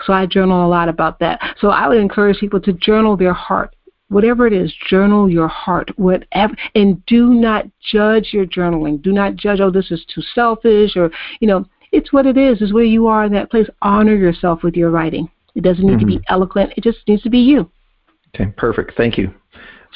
[0.07, 1.41] So I journal a lot about that.
[1.61, 3.75] So I would encourage people to journal their heart
[4.11, 9.01] whatever it is, journal your heart, whatever, and do not judge your journaling.
[9.01, 11.11] Do not judge, oh, this is too selfish, or,
[11.41, 13.69] you know, it's what it is, is where you are in that place.
[13.83, 15.31] Honor yourself with your writing.
[15.55, 16.01] It doesn't need mm-hmm.
[16.01, 16.35] to be mm-hmm.
[16.35, 17.71] eloquent, it just needs to be you.
[18.35, 18.93] Okay, perfect.
[18.97, 19.33] Thank you.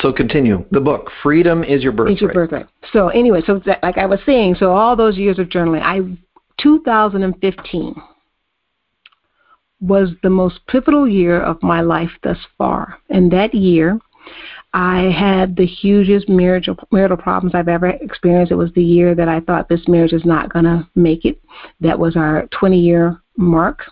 [0.01, 0.65] So continue.
[0.73, 2.17] The book, Freedom is Your Birthright.
[2.17, 2.67] Is Your Birthright.
[2.93, 6.01] So anyway, so that, like I was saying, so all those years of journaling, I
[6.59, 7.95] 2015
[9.81, 12.99] was the most pivotal year of my life thus far.
[13.11, 13.99] And that year,
[14.73, 18.51] I had the hugest marital, marital problems I've ever experienced.
[18.51, 21.41] It was the year that I thought this marriage is not going to make it.
[21.81, 23.83] That was our 20 year mark.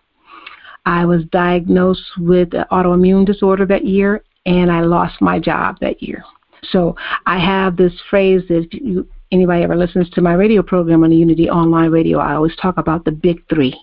[0.85, 6.03] I was diagnosed with an autoimmune disorder that year, and I lost my job that
[6.03, 6.25] year.
[6.71, 6.97] So
[7.27, 11.11] I have this phrase that if you, anybody ever listens to my radio program on
[11.11, 13.75] the Unity Online Radio, I always talk about the big three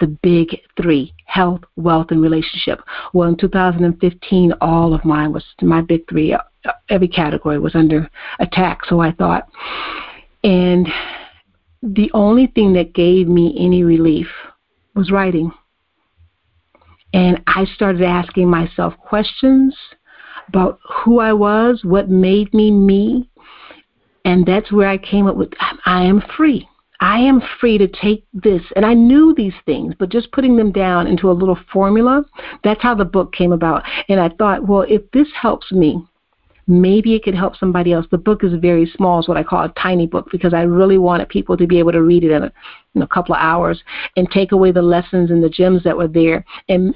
[0.00, 2.80] the big three health, wealth, and relationship.
[3.12, 6.32] Well, in 2015, all of mine was my big three.
[6.32, 9.48] Uh, every category was under attack, so I thought.
[10.42, 10.88] And
[11.82, 14.26] the only thing that gave me any relief
[14.94, 15.52] was writing.
[17.12, 19.76] And I started asking myself questions
[20.48, 23.30] about who I was, what made me me.
[24.24, 25.52] And that's where I came up with
[25.84, 26.68] I am free.
[27.00, 28.62] I am free to take this.
[28.76, 32.24] And I knew these things, but just putting them down into a little formula,
[32.62, 33.82] that's how the book came about.
[34.08, 36.02] And I thought, well, if this helps me,
[36.66, 38.06] maybe it could help somebody else.
[38.10, 40.96] The book is very small, is what I call a tiny book, because I really
[40.96, 42.52] wanted people to be able to read it in a,
[42.94, 43.82] in a couple of hours
[44.16, 46.94] and take away the lessons and the gems that were there and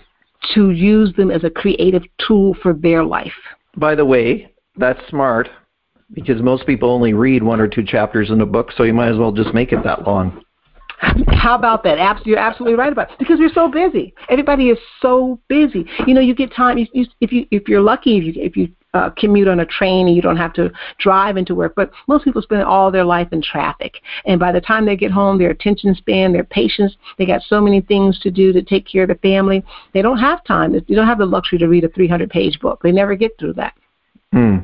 [0.55, 3.33] to use them as a creative tool for their life.
[3.77, 5.51] By the way, that's smart
[6.13, 9.11] because most people only read one or two chapters in a book, so you might
[9.11, 10.43] as well just make it that long.
[11.29, 12.27] How about that?
[12.27, 13.19] You're absolutely right about it.
[13.19, 14.15] because we're so busy.
[14.29, 15.87] Everybody is so busy.
[16.07, 16.77] You know, you get time.
[16.77, 19.67] You, you, if you if you're lucky, if you, if you uh, commute on a
[19.67, 21.75] train and you don't have to drive into work.
[21.77, 23.95] But most people spend all their life in traffic,
[24.27, 27.61] and by the time they get home, their attention span, their patience, they got so
[27.61, 29.63] many things to do to take care of the family.
[29.95, 30.73] They don't have time.
[30.73, 32.81] They don't have the luxury to read a 300-page book.
[32.83, 33.75] They never get through that.
[34.33, 34.59] Hmm.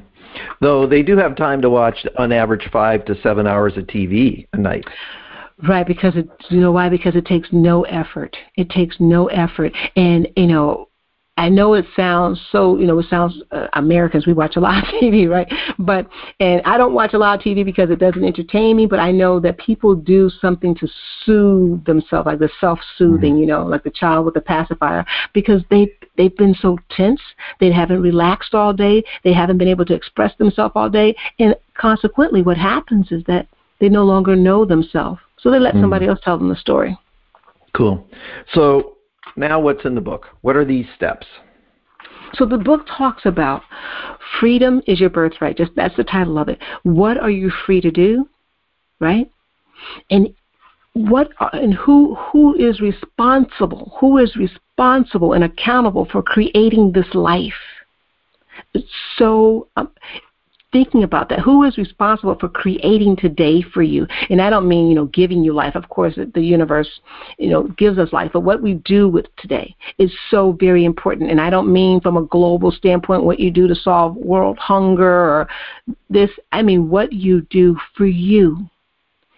[0.60, 4.46] Though they do have time to watch on average five to seven hours of TV
[4.52, 4.84] a night.
[5.68, 6.88] Right, because it you know why?
[6.88, 8.36] Because it takes no effort.
[8.56, 10.88] It takes no effort, and you know
[11.36, 14.84] I know it sounds so, you know, it sounds uh, Americans we watch a lot
[14.84, 15.52] of TV, right?
[15.78, 16.06] But
[16.38, 19.10] and I don't watch a lot of TV because it doesn't entertain me, but I
[19.10, 20.88] know that people do something to
[21.24, 23.40] soothe themselves, like the self-soothing, mm-hmm.
[23.40, 27.20] you know, like the child with the pacifier, because they they've been so tense,
[27.58, 31.56] they haven't relaxed all day, they haven't been able to express themselves all day, and
[31.74, 33.48] consequently, what happens is that
[33.80, 35.82] they no longer know themselves, so they let mm-hmm.
[35.82, 36.96] somebody else tell them the story.
[37.72, 38.06] Cool.
[38.52, 38.93] So
[39.36, 40.26] now what's in the book?
[40.42, 41.26] What are these steps?
[42.34, 43.62] So the book talks about
[44.40, 45.56] freedom is your birthright.
[45.56, 46.58] Just that's the title of it.
[46.82, 48.28] What are you free to do?
[49.00, 49.30] Right?
[50.10, 50.34] And
[50.94, 53.96] what and who who is responsible?
[54.00, 57.52] Who is responsible and accountable for creating this life?
[58.72, 59.90] It's so um,
[60.74, 61.38] thinking about that.
[61.38, 64.08] Who is responsible for creating today for you?
[64.28, 65.76] And I don't mean, you know, giving you life.
[65.76, 66.88] Of course, the universe,
[67.38, 68.32] you know, gives us life.
[68.32, 71.30] But what we do with today is so very important.
[71.30, 75.08] And I don't mean from a global standpoint what you do to solve world hunger
[75.08, 75.48] or
[76.10, 76.30] this.
[76.50, 78.68] I mean what you do for you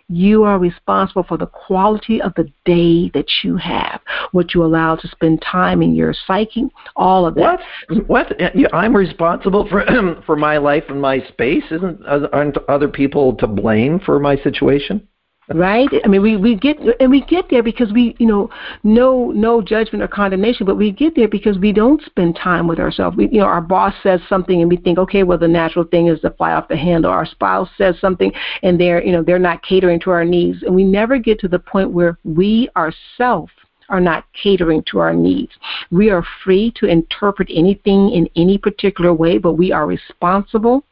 [0.09, 4.01] you are responsible for the quality of the day that you have,
[4.33, 6.65] what you allow to spend time in your psyche,
[6.95, 7.61] all of that.
[7.89, 8.07] What?
[8.07, 8.73] What?
[8.73, 9.85] I'm responsible for
[10.27, 11.65] for my life and my space.
[11.71, 15.07] Isn't uh, aren't other people to blame for my situation?
[15.55, 15.89] Right?
[16.05, 18.51] I mean we we get and we get there because we you know
[18.83, 22.79] no no judgment or condemnation but we get there because we don't spend time with
[22.79, 23.17] ourselves.
[23.17, 26.09] We you know our boss says something and we think okay well the natural thing
[26.09, 27.11] is to fly off the handle.
[27.11, 28.33] Our spouse says something
[28.63, 30.63] and they're you know they're not catering to our needs.
[30.63, 33.53] And we never get to the point where we ourselves
[33.89, 35.53] are not catering to our needs.
[35.91, 40.85] We are free to interpret anything in any particular way, but we are responsible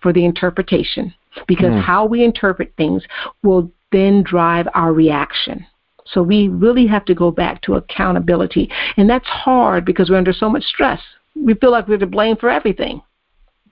[0.00, 1.12] for the interpretation.
[1.46, 1.82] Because mm.
[1.82, 3.02] how we interpret things
[3.42, 5.66] will then drive our reaction.
[6.06, 8.70] So we really have to go back to accountability.
[8.96, 11.00] And that's hard because we're under so much stress.
[11.34, 13.02] We feel like we're to blame for everything.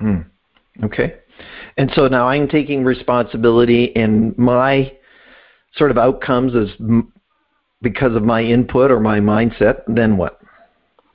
[0.00, 0.27] Mm.
[0.83, 1.14] Okay.
[1.77, 4.92] And so now I'm taking responsibility and my
[5.77, 6.70] sort of outcomes is
[7.83, 10.40] because of my input or my mindset, then what?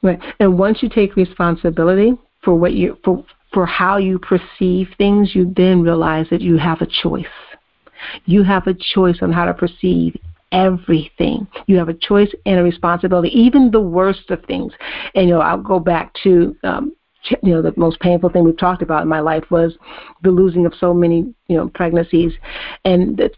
[0.01, 0.19] Right.
[0.39, 5.51] And once you take responsibility for what you for for how you perceive things, you
[5.57, 7.25] then realize that you have a choice.
[8.25, 10.19] You have a choice on how to perceive
[10.51, 11.47] everything.
[11.67, 14.73] You have a choice and a responsibility, even the worst of things.
[15.15, 16.93] And you know, I'll go back to um,
[17.43, 19.77] you know the most painful thing we've talked about in my life was
[20.23, 22.33] the losing of so many you know pregnancies,
[22.85, 23.31] and the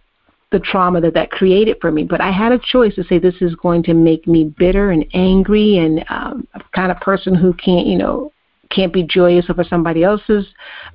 [0.51, 2.03] the trauma that that created for me.
[2.03, 5.05] But I had a choice to say this is going to make me bitter and
[5.13, 8.31] angry and um, a kind of person who can't you know
[8.69, 10.45] can't be joyous over somebody else's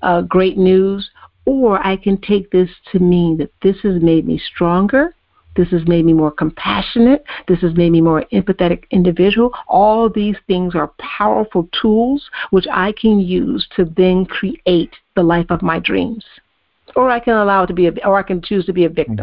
[0.02, 1.10] uh, great news,
[1.46, 5.14] or I can take this to mean that this has made me stronger.
[5.56, 7.24] This has made me more compassionate.
[7.48, 9.52] This has made me more empathetic individual.
[9.68, 15.46] All these things are powerful tools which I can use to then create the life
[15.48, 16.24] of my dreams.
[16.94, 18.90] Or I can allow it to be a, or I can choose to be a
[18.90, 19.16] victim.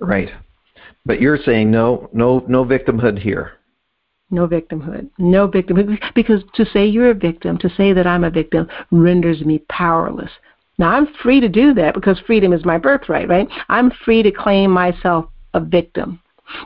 [0.00, 0.04] Mm-hmm.
[0.04, 0.30] Right.
[1.04, 3.52] But you're saying no, no, no victimhood here.
[4.30, 5.10] No victimhood.
[5.18, 5.98] No victimhood.
[6.14, 10.30] Because to say you're a victim, to say that I'm a victim, renders me powerless.
[10.78, 13.48] Now, I'm free to do that because freedom is my birthright, right?
[13.68, 16.20] I'm free to claim myself a victim.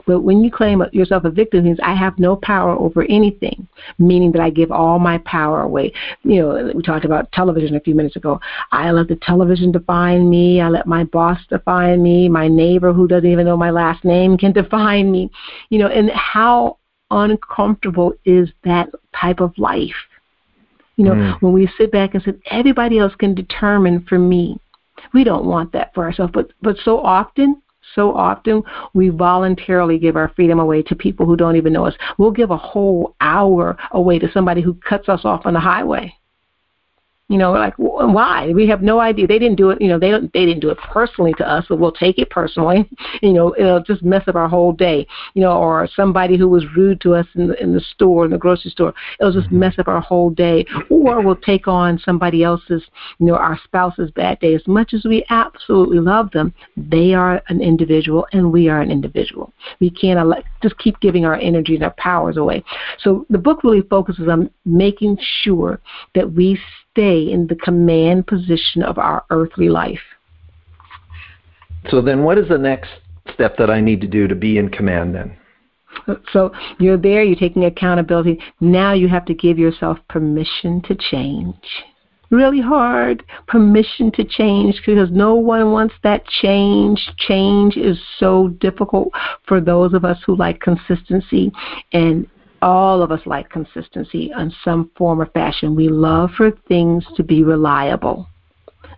[0.07, 3.67] But when you claim yourself a victim, means I have no power over anything,
[3.99, 5.93] meaning that I give all my power away.
[6.23, 8.41] You know, we talked about television a few minutes ago.
[8.71, 10.61] I let the television define me.
[10.61, 12.29] I let my boss define me.
[12.29, 15.31] My neighbor, who doesn't even know my last name, can define me.
[15.71, 16.79] You know, and how
[17.11, 19.91] uncomfortable is that type of life?
[20.97, 21.43] You know, mm.
[21.43, 24.59] when we sit back and say everybody else can determine for me,
[25.15, 26.33] we don't want that for ourselves.
[26.35, 27.63] But but so often,
[27.95, 28.63] so often
[28.95, 31.95] we voluntarily give our freedom away to people who don't even know us.
[32.19, 36.15] We'll give a whole hour away to somebody who cuts us off on the highway.
[37.33, 38.53] You know, like why?
[38.55, 39.27] We have no idea.
[39.27, 39.81] They didn't do it.
[39.81, 40.11] You know, they.
[40.11, 42.89] They didn't do it personally to us, but we'll take it personally.
[43.23, 45.07] You know, it'll just mess up our whole day.
[45.35, 48.33] You know, or somebody who was rude to us in the in the store, in
[48.33, 50.67] the grocery store, it'll just mess up our whole day.
[50.91, 52.83] Or we'll take on somebody else's,
[53.19, 54.55] you know, our spouse's bad day.
[54.55, 58.91] As much as we absolutely love them, they are an individual, and we are an
[58.91, 59.53] individual.
[59.81, 60.19] We can't
[60.63, 62.65] just keep giving our energy and our powers away.
[62.99, 65.81] So the book really focuses on making sure
[66.15, 66.59] that we
[66.93, 70.01] stay in the command position of our earthly life.
[71.91, 72.91] So then, what is the next
[73.35, 75.37] step that I need to do to be in command then?
[76.33, 78.41] So you're there, you're taking accountability.
[78.61, 81.57] Now you have to give yourself permission to change.
[82.31, 86.99] Really hard permission to change because no one wants that change.
[87.19, 89.11] Change is so difficult
[89.47, 91.53] for those of us who like consistency
[91.93, 92.27] and
[92.63, 95.75] all of us like consistency in some form or fashion.
[95.75, 98.29] We love for things to be reliable.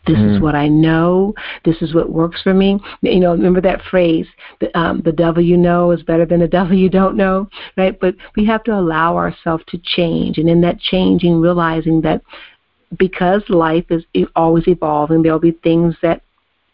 [0.07, 0.37] This mm.
[0.37, 1.35] is what I know.
[1.65, 2.79] This is what works for me.
[3.01, 4.27] You know, remember that phrase,
[4.61, 7.99] the, um, the devil you know is better than the devil you don't know, right?
[7.99, 10.37] But we have to allow ourselves to change.
[10.37, 12.21] And in that changing, realizing that
[12.99, 14.05] because life is
[14.37, 16.23] always evolving, there'll be things that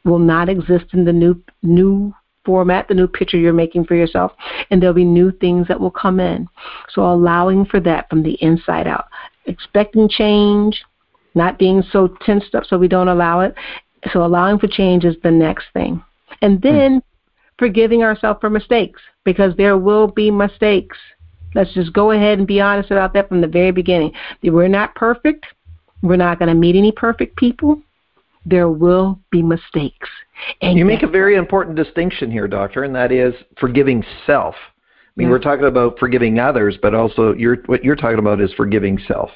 [0.05, 2.13] will not exist in the new new
[2.51, 4.33] format, the new picture you're making for yourself,
[4.71, 6.49] and there'll be new things that will come in.
[6.93, 9.05] So allowing for that from the inside out,
[9.47, 10.83] expecting change,
[11.37, 13.55] not being so tensed up so we don't allow it.
[14.13, 16.03] So allowing for change is the next thing.
[16.43, 16.99] And then hmm.
[17.57, 20.99] forgiving ourselves for mistakes because there will be mistakes.
[21.55, 24.11] Let's just go ahead and be honest about that from the very beginning.
[24.43, 25.47] We're not perfect.
[26.03, 27.81] We're not going to meet any perfect people
[28.45, 30.09] there will be mistakes.
[30.63, 34.55] And you make a very important distinction here, doctor, and that is forgiving self.
[34.55, 35.33] I mean, yeah.
[35.33, 39.31] we're talking about forgiving others, but also you're, what you're talking about is forgiving self.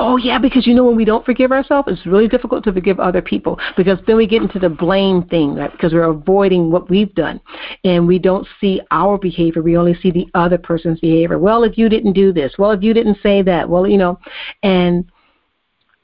[0.00, 3.00] Oh yeah, because you know when we don't forgive ourselves, it's really difficult to forgive
[3.00, 5.72] other people because then we get into the blame thing, right?
[5.72, 7.40] Because we're avoiding what we've done,
[7.82, 9.60] and we don't see our behavior.
[9.60, 11.40] We only see the other person's behavior.
[11.40, 14.20] Well, if you didn't do this, well, if you didn't say that, well, you know,
[14.62, 15.10] and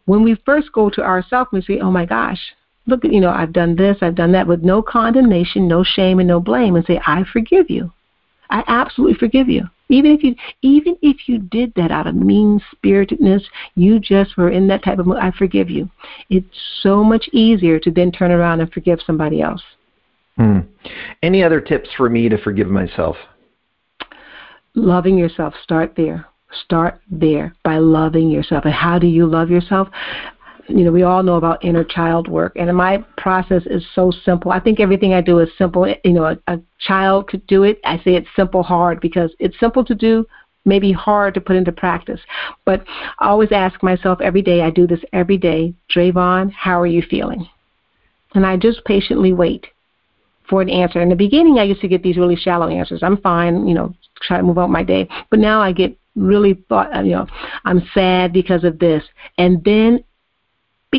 [0.06, 2.40] when we first go to ourselves, we say, oh my gosh,
[2.86, 6.28] look, you know, I've done this, I've done that, with no condemnation, no shame, and
[6.28, 7.92] no blame, and say, I forgive you.
[8.50, 9.62] I absolutely forgive you.
[9.88, 13.42] Even if you even if you did that out of mean spiritedness,
[13.74, 15.90] you just were in that type of mood, I forgive you.
[16.30, 16.46] It's
[16.80, 19.62] so much easier to then turn around and forgive somebody else.
[20.36, 20.60] Hmm.
[21.22, 23.16] Any other tips for me to forgive myself?
[24.74, 25.54] Loving yourself.
[25.62, 26.26] Start there.
[26.62, 28.64] Start there by loving yourself.
[28.64, 29.88] And how do you love yourself?
[30.68, 34.50] You know, we all know about inner child work, and my process is so simple.
[34.50, 35.86] I think everything I do is simple.
[36.04, 37.80] You know, a, a child could do it.
[37.84, 40.26] I say it's simple hard because it's simple to do,
[40.64, 42.20] maybe hard to put into practice.
[42.64, 42.82] But
[43.18, 47.02] I always ask myself every day, I do this every day, Dravon, how are you
[47.02, 47.46] feeling?
[48.34, 49.66] And I just patiently wait
[50.48, 51.00] for an answer.
[51.00, 53.02] In the beginning, I used to get these really shallow answers.
[53.02, 55.08] I'm fine, you know, try to move on my day.
[55.30, 57.26] But now I get really thought, uh, you know,
[57.64, 59.02] I'm sad because of this.
[59.38, 60.04] And then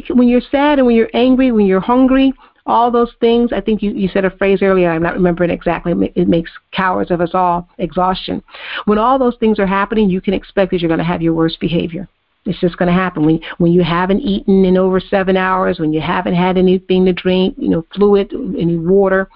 [0.09, 2.34] when you're sad and when you're angry, when you're hungry,
[2.66, 5.93] all those things, I think you, you said a phrase earlier, I'm not remembering exactly,
[6.16, 8.43] it makes cowards of us all, exhaustion.
[8.86, 11.34] When all those things are happening, you can expect that you're going to have your
[11.34, 12.07] worst behavior.
[12.45, 15.91] It's just going to happen when when you haven't eaten in over seven hours, when
[15.91, 19.30] you haven't had anything to drink, you know, fluid, any water.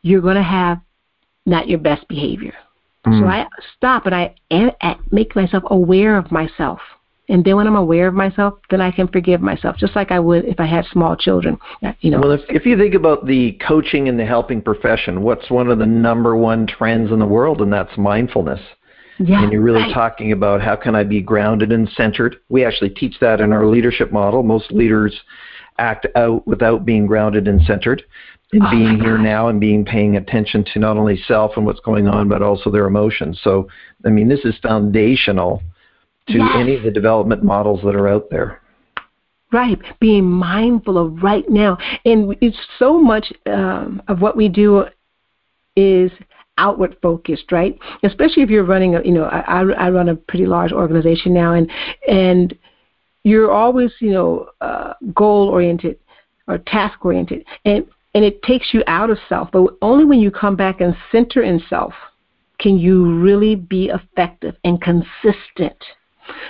[0.00, 0.80] You're going to have
[1.44, 2.54] not your best behavior.
[3.06, 3.20] Mm.
[3.20, 3.46] So I
[3.76, 4.34] stop and I
[5.10, 6.80] make myself aware of myself.
[7.28, 10.20] And then when I'm aware of myself, then I can forgive myself, just like I
[10.20, 11.58] would if I had small children.
[12.00, 12.20] You know.
[12.20, 15.78] Well, if, if you think about the coaching and the helping profession, what's one of
[15.78, 18.60] the number one trends in the world, and that's mindfulness.
[19.18, 19.94] Yeah, and you're really right.
[19.94, 22.36] talking about how can I be grounded and centered.
[22.48, 24.42] We actually teach that in our leadership model.
[24.42, 25.18] Most leaders
[25.78, 28.02] act out without being grounded and centered
[28.54, 31.80] and oh being here now and being paying attention to not only self and what's
[31.80, 33.40] going on but also their emotions.
[33.42, 33.68] So
[34.04, 35.62] i mean this is foundational
[36.28, 36.50] to yes.
[36.54, 38.62] any of the development models that are out there.
[39.52, 39.78] Right.
[40.00, 41.78] Being mindful of right now.
[42.04, 44.86] And it's so much um, of what we do
[45.76, 46.10] is
[46.58, 47.78] outward focused right?
[48.02, 51.52] Especially if you're running a you know I, I run a pretty large organization now
[51.52, 51.70] and
[52.08, 52.56] and
[53.24, 55.98] you're always you know uh, goal oriented
[56.46, 59.50] or task oriented and and it takes you out of self.
[59.52, 61.92] But only when you come back and center in self
[62.60, 65.76] can you really be effective and consistent.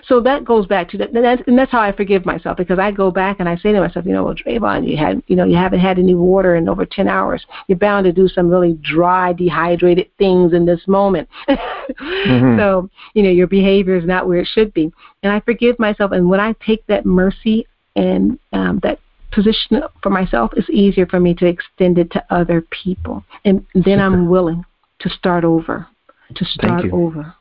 [0.06, 2.78] So that goes back to that, and that's, and that's how I forgive myself because
[2.78, 5.34] I go back and I say to myself, you know, well, Dravon, you had, you
[5.34, 7.44] know, you haven't had any water in over 10 hours.
[7.66, 11.28] You're bound to do some really dry, dehydrated things in this moment.
[11.48, 12.58] mm-hmm.
[12.58, 14.92] So, you know, your behavior is not where it should be.
[15.22, 16.12] And I forgive myself.
[16.12, 19.00] And when I take that mercy and um, that
[19.34, 23.24] position for myself, it's easier for me to extend it to other people.
[23.44, 24.64] And then I'm willing
[25.00, 25.86] to start over,
[26.34, 27.34] to start over.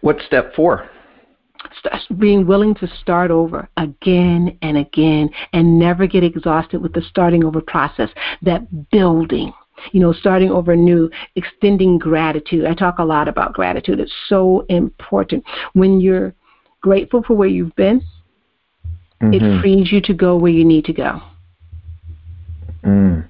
[0.00, 0.88] What's step four?
[2.18, 7.44] being willing to start over again and again and never get exhausted with the starting
[7.44, 8.08] over process,
[8.42, 9.52] that building
[9.92, 12.64] you know, starting over new, extending gratitude.
[12.64, 14.00] I talk a lot about gratitude.
[14.00, 15.44] It's so important.
[15.74, 16.34] When you're
[16.80, 18.02] grateful for where you've been,
[19.22, 19.34] mm-hmm.
[19.34, 21.20] it frees you to go where you need to go.
[22.84, 23.28] Mm.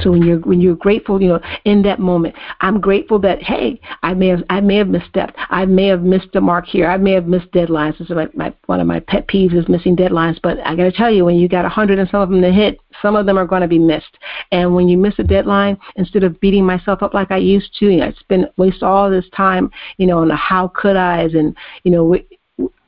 [0.00, 3.80] So when you're when you're grateful, you know, in that moment, I'm grateful that hey,
[4.02, 6.98] I may have I may have misstepped, I may have missed the mark here, I
[6.98, 7.98] may have missed deadlines.
[7.98, 10.38] This is my, my one of my pet peeves is missing deadlines.
[10.42, 12.42] But I got to tell you, when you got a hundred and some of them
[12.42, 14.18] to hit, some of them are going to be missed.
[14.52, 17.86] And when you miss a deadline, instead of beating myself up like I used to,
[17.86, 21.34] you know, I spend waste all this time, you know, on the how could I's
[21.34, 22.18] and you know.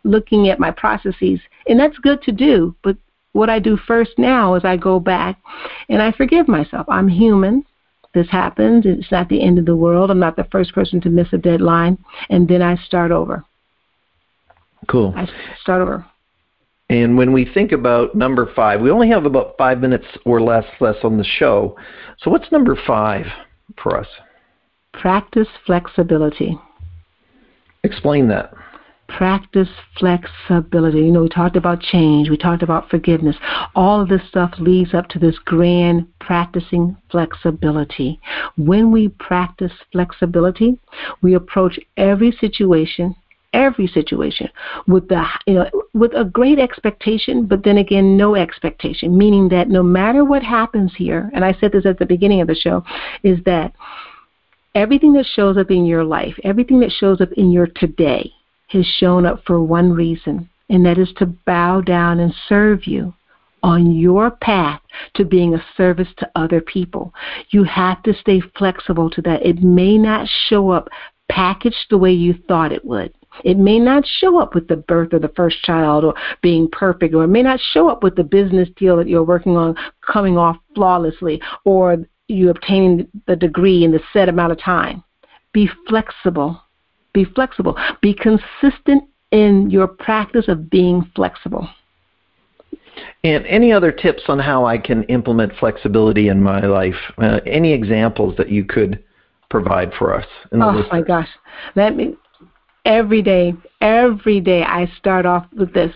[0.08, 2.96] Looking at my processes and that's good to do but
[3.32, 5.40] what I do first now is I go back
[5.88, 6.86] and I forgive myself.
[6.88, 7.64] I'm human.
[8.14, 8.84] This happens.
[8.86, 10.10] It's not the end of the world.
[10.10, 11.98] I'm not the first person to miss a deadline.
[12.30, 13.44] And then I start over.
[14.88, 15.12] Cool.
[15.16, 15.28] I
[15.60, 16.04] start over.
[16.90, 20.64] And when we think about number five, we only have about five minutes or less
[20.80, 21.76] less on the show.
[22.20, 23.26] So what's number five
[23.80, 24.08] for us?
[24.94, 26.58] Practice flexibility.
[27.84, 28.52] Explain that
[29.08, 30.98] practice flexibility.
[31.00, 33.36] You know, we talked about change, we talked about forgiveness.
[33.74, 38.20] All of this stuff leads up to this grand practicing flexibility.
[38.56, 40.78] When we practice flexibility,
[41.22, 43.16] we approach every situation
[43.54, 44.46] every situation
[44.86, 49.70] with the you know with a great expectation but then again no expectation meaning that
[49.70, 52.84] no matter what happens here and i said this at the beginning of the show
[53.22, 53.72] is that
[54.74, 58.30] everything that shows up in your life everything that shows up in your today
[58.68, 63.14] has shown up for one reason, and that is to bow down and serve you
[63.62, 64.80] on your path
[65.14, 67.12] to being a service to other people.
[67.50, 69.44] You have to stay flexible to that.
[69.44, 70.88] It may not show up
[71.28, 73.12] packaged the way you thought it would.
[73.44, 77.14] It may not show up with the birth of the first child or being perfect,
[77.14, 80.38] or it may not show up with the business deal that you're working on coming
[80.38, 81.98] off flawlessly, or
[82.28, 85.04] you obtaining the degree in the set amount of time.
[85.52, 86.60] Be flexible
[87.12, 87.76] be flexible.
[88.00, 91.68] Be consistent in your practice of being flexible.
[93.24, 96.94] And any other tips on how I can implement flexibility in my life?
[97.18, 99.02] Uh, any examples that you could
[99.50, 100.26] provide for us?
[100.52, 101.28] oh my gosh,
[101.74, 102.16] that means
[102.84, 105.92] every day, every day I start off with this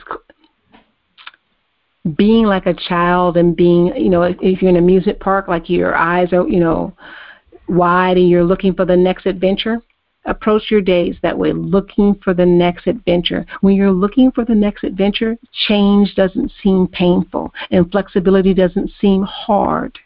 [2.16, 5.70] being like a child and being, you know, if you're in an amusement park, like
[5.70, 6.94] your eyes are, you know,
[7.68, 9.80] wide and you're looking for the next adventure
[10.24, 13.44] approach your days that way, looking for the next adventure.
[13.60, 19.22] When you're looking for the next adventure, change doesn't seem painful and flexibility doesn't seem
[19.22, 19.98] hard.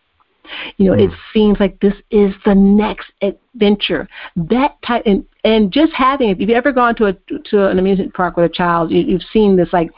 [0.77, 1.05] You know, mm.
[1.05, 1.17] it hmm.
[1.33, 4.09] seems like this is the next adventure.
[4.37, 6.29] That type, and and just having.
[6.31, 7.13] If you've ever gone to a
[7.51, 9.91] to an amusement park with a child, you, you've seen this like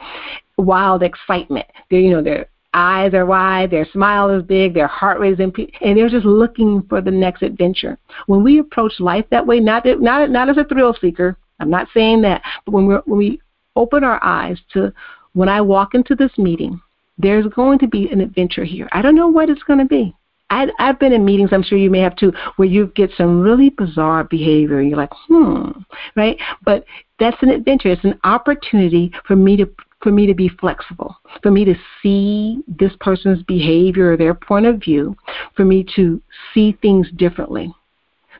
[0.57, 1.67] wild excitement.
[1.91, 5.41] They're you know they're eyes are wide, their smile is big, their heart rate is
[5.41, 7.99] in, and they're just looking for the next adventure.
[8.27, 11.89] When we approach life that way, not not not as a thrill seeker, I'm not
[11.95, 13.41] saying that, but when we when we
[13.77, 14.93] open our eyes to
[15.33, 16.81] when I walk into this meeting,
[17.19, 18.89] there's going to be an adventure here.
[18.93, 20.15] I don't know what it's going to be.
[20.51, 23.41] I, I've been in meetings, I'm sure you may have too, where you get some
[23.41, 25.71] really bizarre behavior and you're like, hmm,
[26.17, 26.39] right?
[26.65, 26.87] But
[27.19, 27.91] that's an adventure.
[27.91, 29.69] It's an opportunity for me to
[30.01, 34.67] for me to be flexible, for me to see this person's behavior or their point
[34.67, 35.17] of view,
[35.57, 36.23] for me to
[36.55, 37.73] see things differently.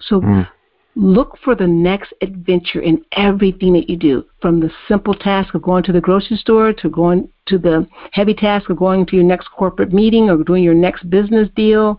[0.01, 0.49] So mm.
[0.95, 5.63] look for the next adventure in everything that you do, from the simple task of
[5.63, 9.25] going to the grocery store to going to the heavy task of going to your
[9.25, 11.99] next corporate meeting or doing your next business deal,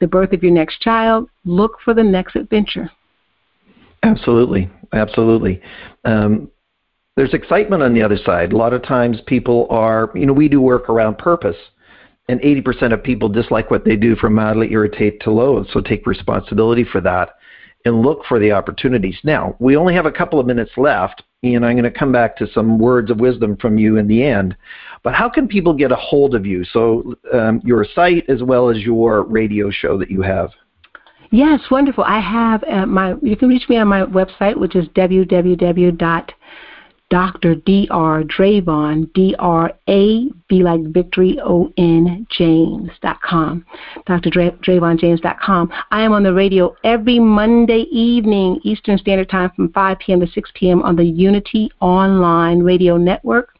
[0.00, 1.28] the birth of your next child.
[1.44, 2.90] Look for the next adventure.
[4.04, 5.60] Absolutely, absolutely.
[6.04, 6.50] Um,
[7.16, 8.52] there's excitement on the other side.
[8.52, 11.56] A lot of times people are, you know, we do work around purpose,
[12.28, 15.66] and 80% of people dislike what they do from mildly irritate to loathe.
[15.72, 17.34] So take responsibility for that
[17.84, 19.18] and look for the opportunities.
[19.24, 22.36] Now, we only have a couple of minutes left, and I'm going to come back
[22.36, 24.56] to some words of wisdom from you in the end.
[25.02, 26.64] But how can people get a hold of you?
[26.64, 30.50] So, um, your site as well as your radio show that you have.
[31.32, 32.04] Yes, wonderful.
[32.04, 33.14] I have uh, my.
[33.20, 36.28] You can reach me on my website, which is www
[37.12, 37.56] Dr.
[37.56, 38.22] D.R.
[38.22, 43.66] Dravon, D-R-A, B like victory, O-N, James.com.
[44.06, 44.30] Dr.
[44.30, 45.70] Dra- DravonJames.com.
[45.90, 50.20] I am on the radio every Monday evening, Eastern Standard Time from 5 p.m.
[50.20, 50.80] to 6 p.m.
[50.84, 53.56] on the Unity Online Radio Network.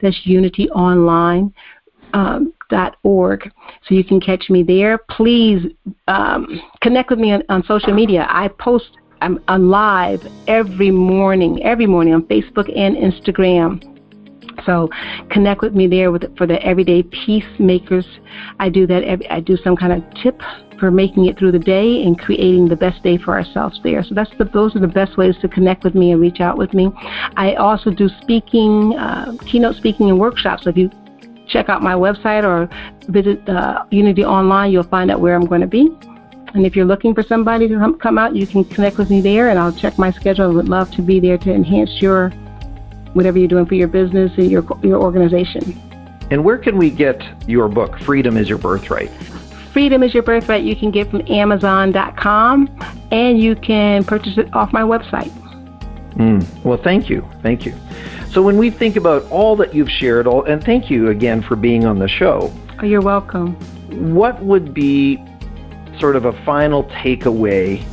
[0.00, 1.54] That's Unity Online.
[2.12, 3.50] Um, dot org,
[3.86, 4.98] so you can catch me there.
[5.10, 5.66] Please
[6.08, 8.26] um, connect with me on, on social media.
[8.28, 8.90] I post
[9.20, 13.92] I'm, I'm live every morning, every morning on Facebook and Instagram.
[14.64, 14.88] So
[15.30, 18.06] connect with me there with, for the everyday peacemakers.
[18.58, 19.04] I do that.
[19.04, 20.40] Every, I do some kind of tip
[20.78, 24.02] for making it through the day and creating the best day for ourselves there.
[24.02, 26.58] So that's the, those are the best ways to connect with me and reach out
[26.58, 26.90] with me.
[27.36, 30.64] I also do speaking, uh, keynote speaking and workshops.
[30.64, 30.90] So if you
[31.48, 32.68] check out my website or
[33.10, 35.88] visit uh, Unity Online, you'll find out where I'm going to be.
[36.56, 39.50] And if you're looking for somebody to come out, you can connect with me there,
[39.50, 40.46] and I'll check my schedule.
[40.46, 42.30] I would love to be there to enhance your
[43.12, 45.78] whatever you're doing for your business and your your organization.
[46.30, 49.10] And where can we get your book, Freedom is Your Birthright?
[49.74, 50.64] Freedom is Your Birthright.
[50.64, 52.74] You can get from Amazon.com,
[53.12, 55.30] and you can purchase it off my website.
[56.14, 56.64] Mm.
[56.64, 57.74] Well, thank you, thank you.
[58.30, 61.54] So when we think about all that you've shared, all, and thank you again for
[61.54, 62.50] being on the show.
[62.78, 63.54] Oh, you're welcome.
[64.14, 65.22] What would be
[65.98, 67.84] sort of a final takeaway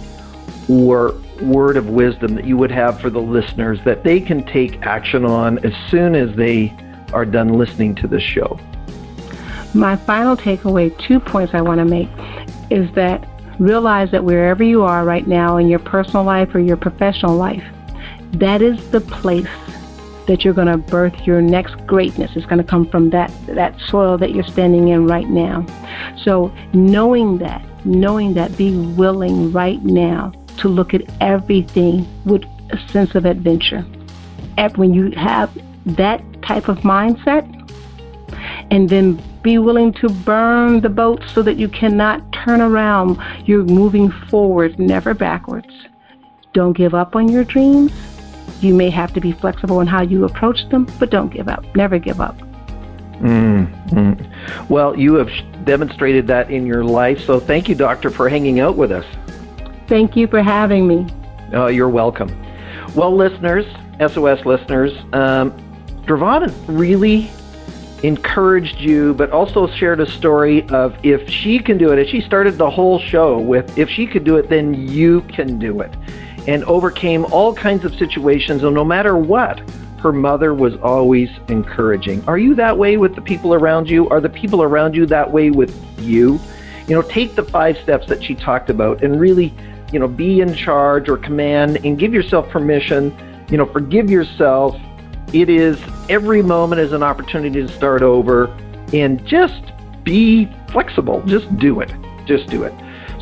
[0.70, 4.82] or word of wisdom that you would have for the listeners that they can take
[4.84, 6.74] action on as soon as they
[7.14, 8.60] are done listening to this show?
[9.74, 12.10] My final takeaway, two points I want to make,
[12.70, 13.28] is that
[13.60, 17.64] realize that wherever you are right now in your personal life or your professional life,
[18.34, 19.48] that is the place
[20.28, 22.32] that you're going to birth your next greatness.
[22.36, 25.66] It's going to come from that that soil that you're standing in right now.
[26.24, 32.78] So knowing that knowing that, be willing right now to look at everything with a
[32.90, 33.86] sense of adventure.
[34.76, 35.52] When you have
[35.86, 37.50] that type of mindset,
[38.72, 43.20] and then be willing to burn the boat so that you cannot turn around.
[43.46, 45.70] You're moving forward, never backwards.
[46.54, 47.92] Don't give up on your dreams.
[48.62, 51.64] You may have to be flexible in how you approach them, but don't give up.
[51.76, 52.38] Never give up.
[53.20, 54.74] Mm-hmm.
[54.74, 55.30] Well, you have
[55.66, 59.06] demonstrated that in your life, so thank you, Doctor, for hanging out with us.
[59.88, 61.08] Thank you for having me.
[61.54, 62.30] Oh, you're welcome.
[62.96, 63.66] Well, listeners,
[64.00, 65.52] SOS listeners, um,
[66.06, 67.32] Dravon really
[68.04, 72.22] encouraged you, but also shared a story of if she can do it, if she
[72.22, 75.94] started the whole show with if she could do it, then you can do it,
[76.48, 79.62] and overcame all kinds of situations, and no matter what,
[80.04, 82.22] her mother was always encouraging.
[82.28, 84.10] Are you that way with the people around you?
[84.10, 86.40] Are the people around you that way with you?
[86.88, 89.54] You know, take the five steps that she talked about and really,
[89.94, 93.16] you know, be in charge or command and give yourself permission.
[93.50, 94.76] You know, forgive yourself.
[95.32, 98.48] It is every moment is an opportunity to start over
[98.92, 99.72] and just
[100.04, 101.24] be flexible.
[101.26, 101.94] Just do it.
[102.26, 102.74] Just do it.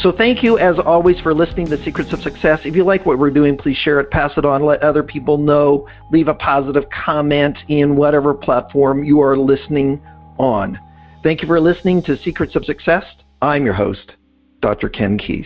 [0.02, 2.62] So thank you, as always, for listening to Secrets of Success.
[2.66, 5.38] If you like what we're doing, please share it, pass it on, let other people
[5.38, 10.02] know, leave a positive comment in whatever platform you are listening
[10.40, 10.80] on.
[11.22, 13.04] Thank you for listening to Secrets of Success.
[13.44, 14.14] I'm your host,
[14.60, 14.90] Dr.
[14.90, 15.46] Ken Keis.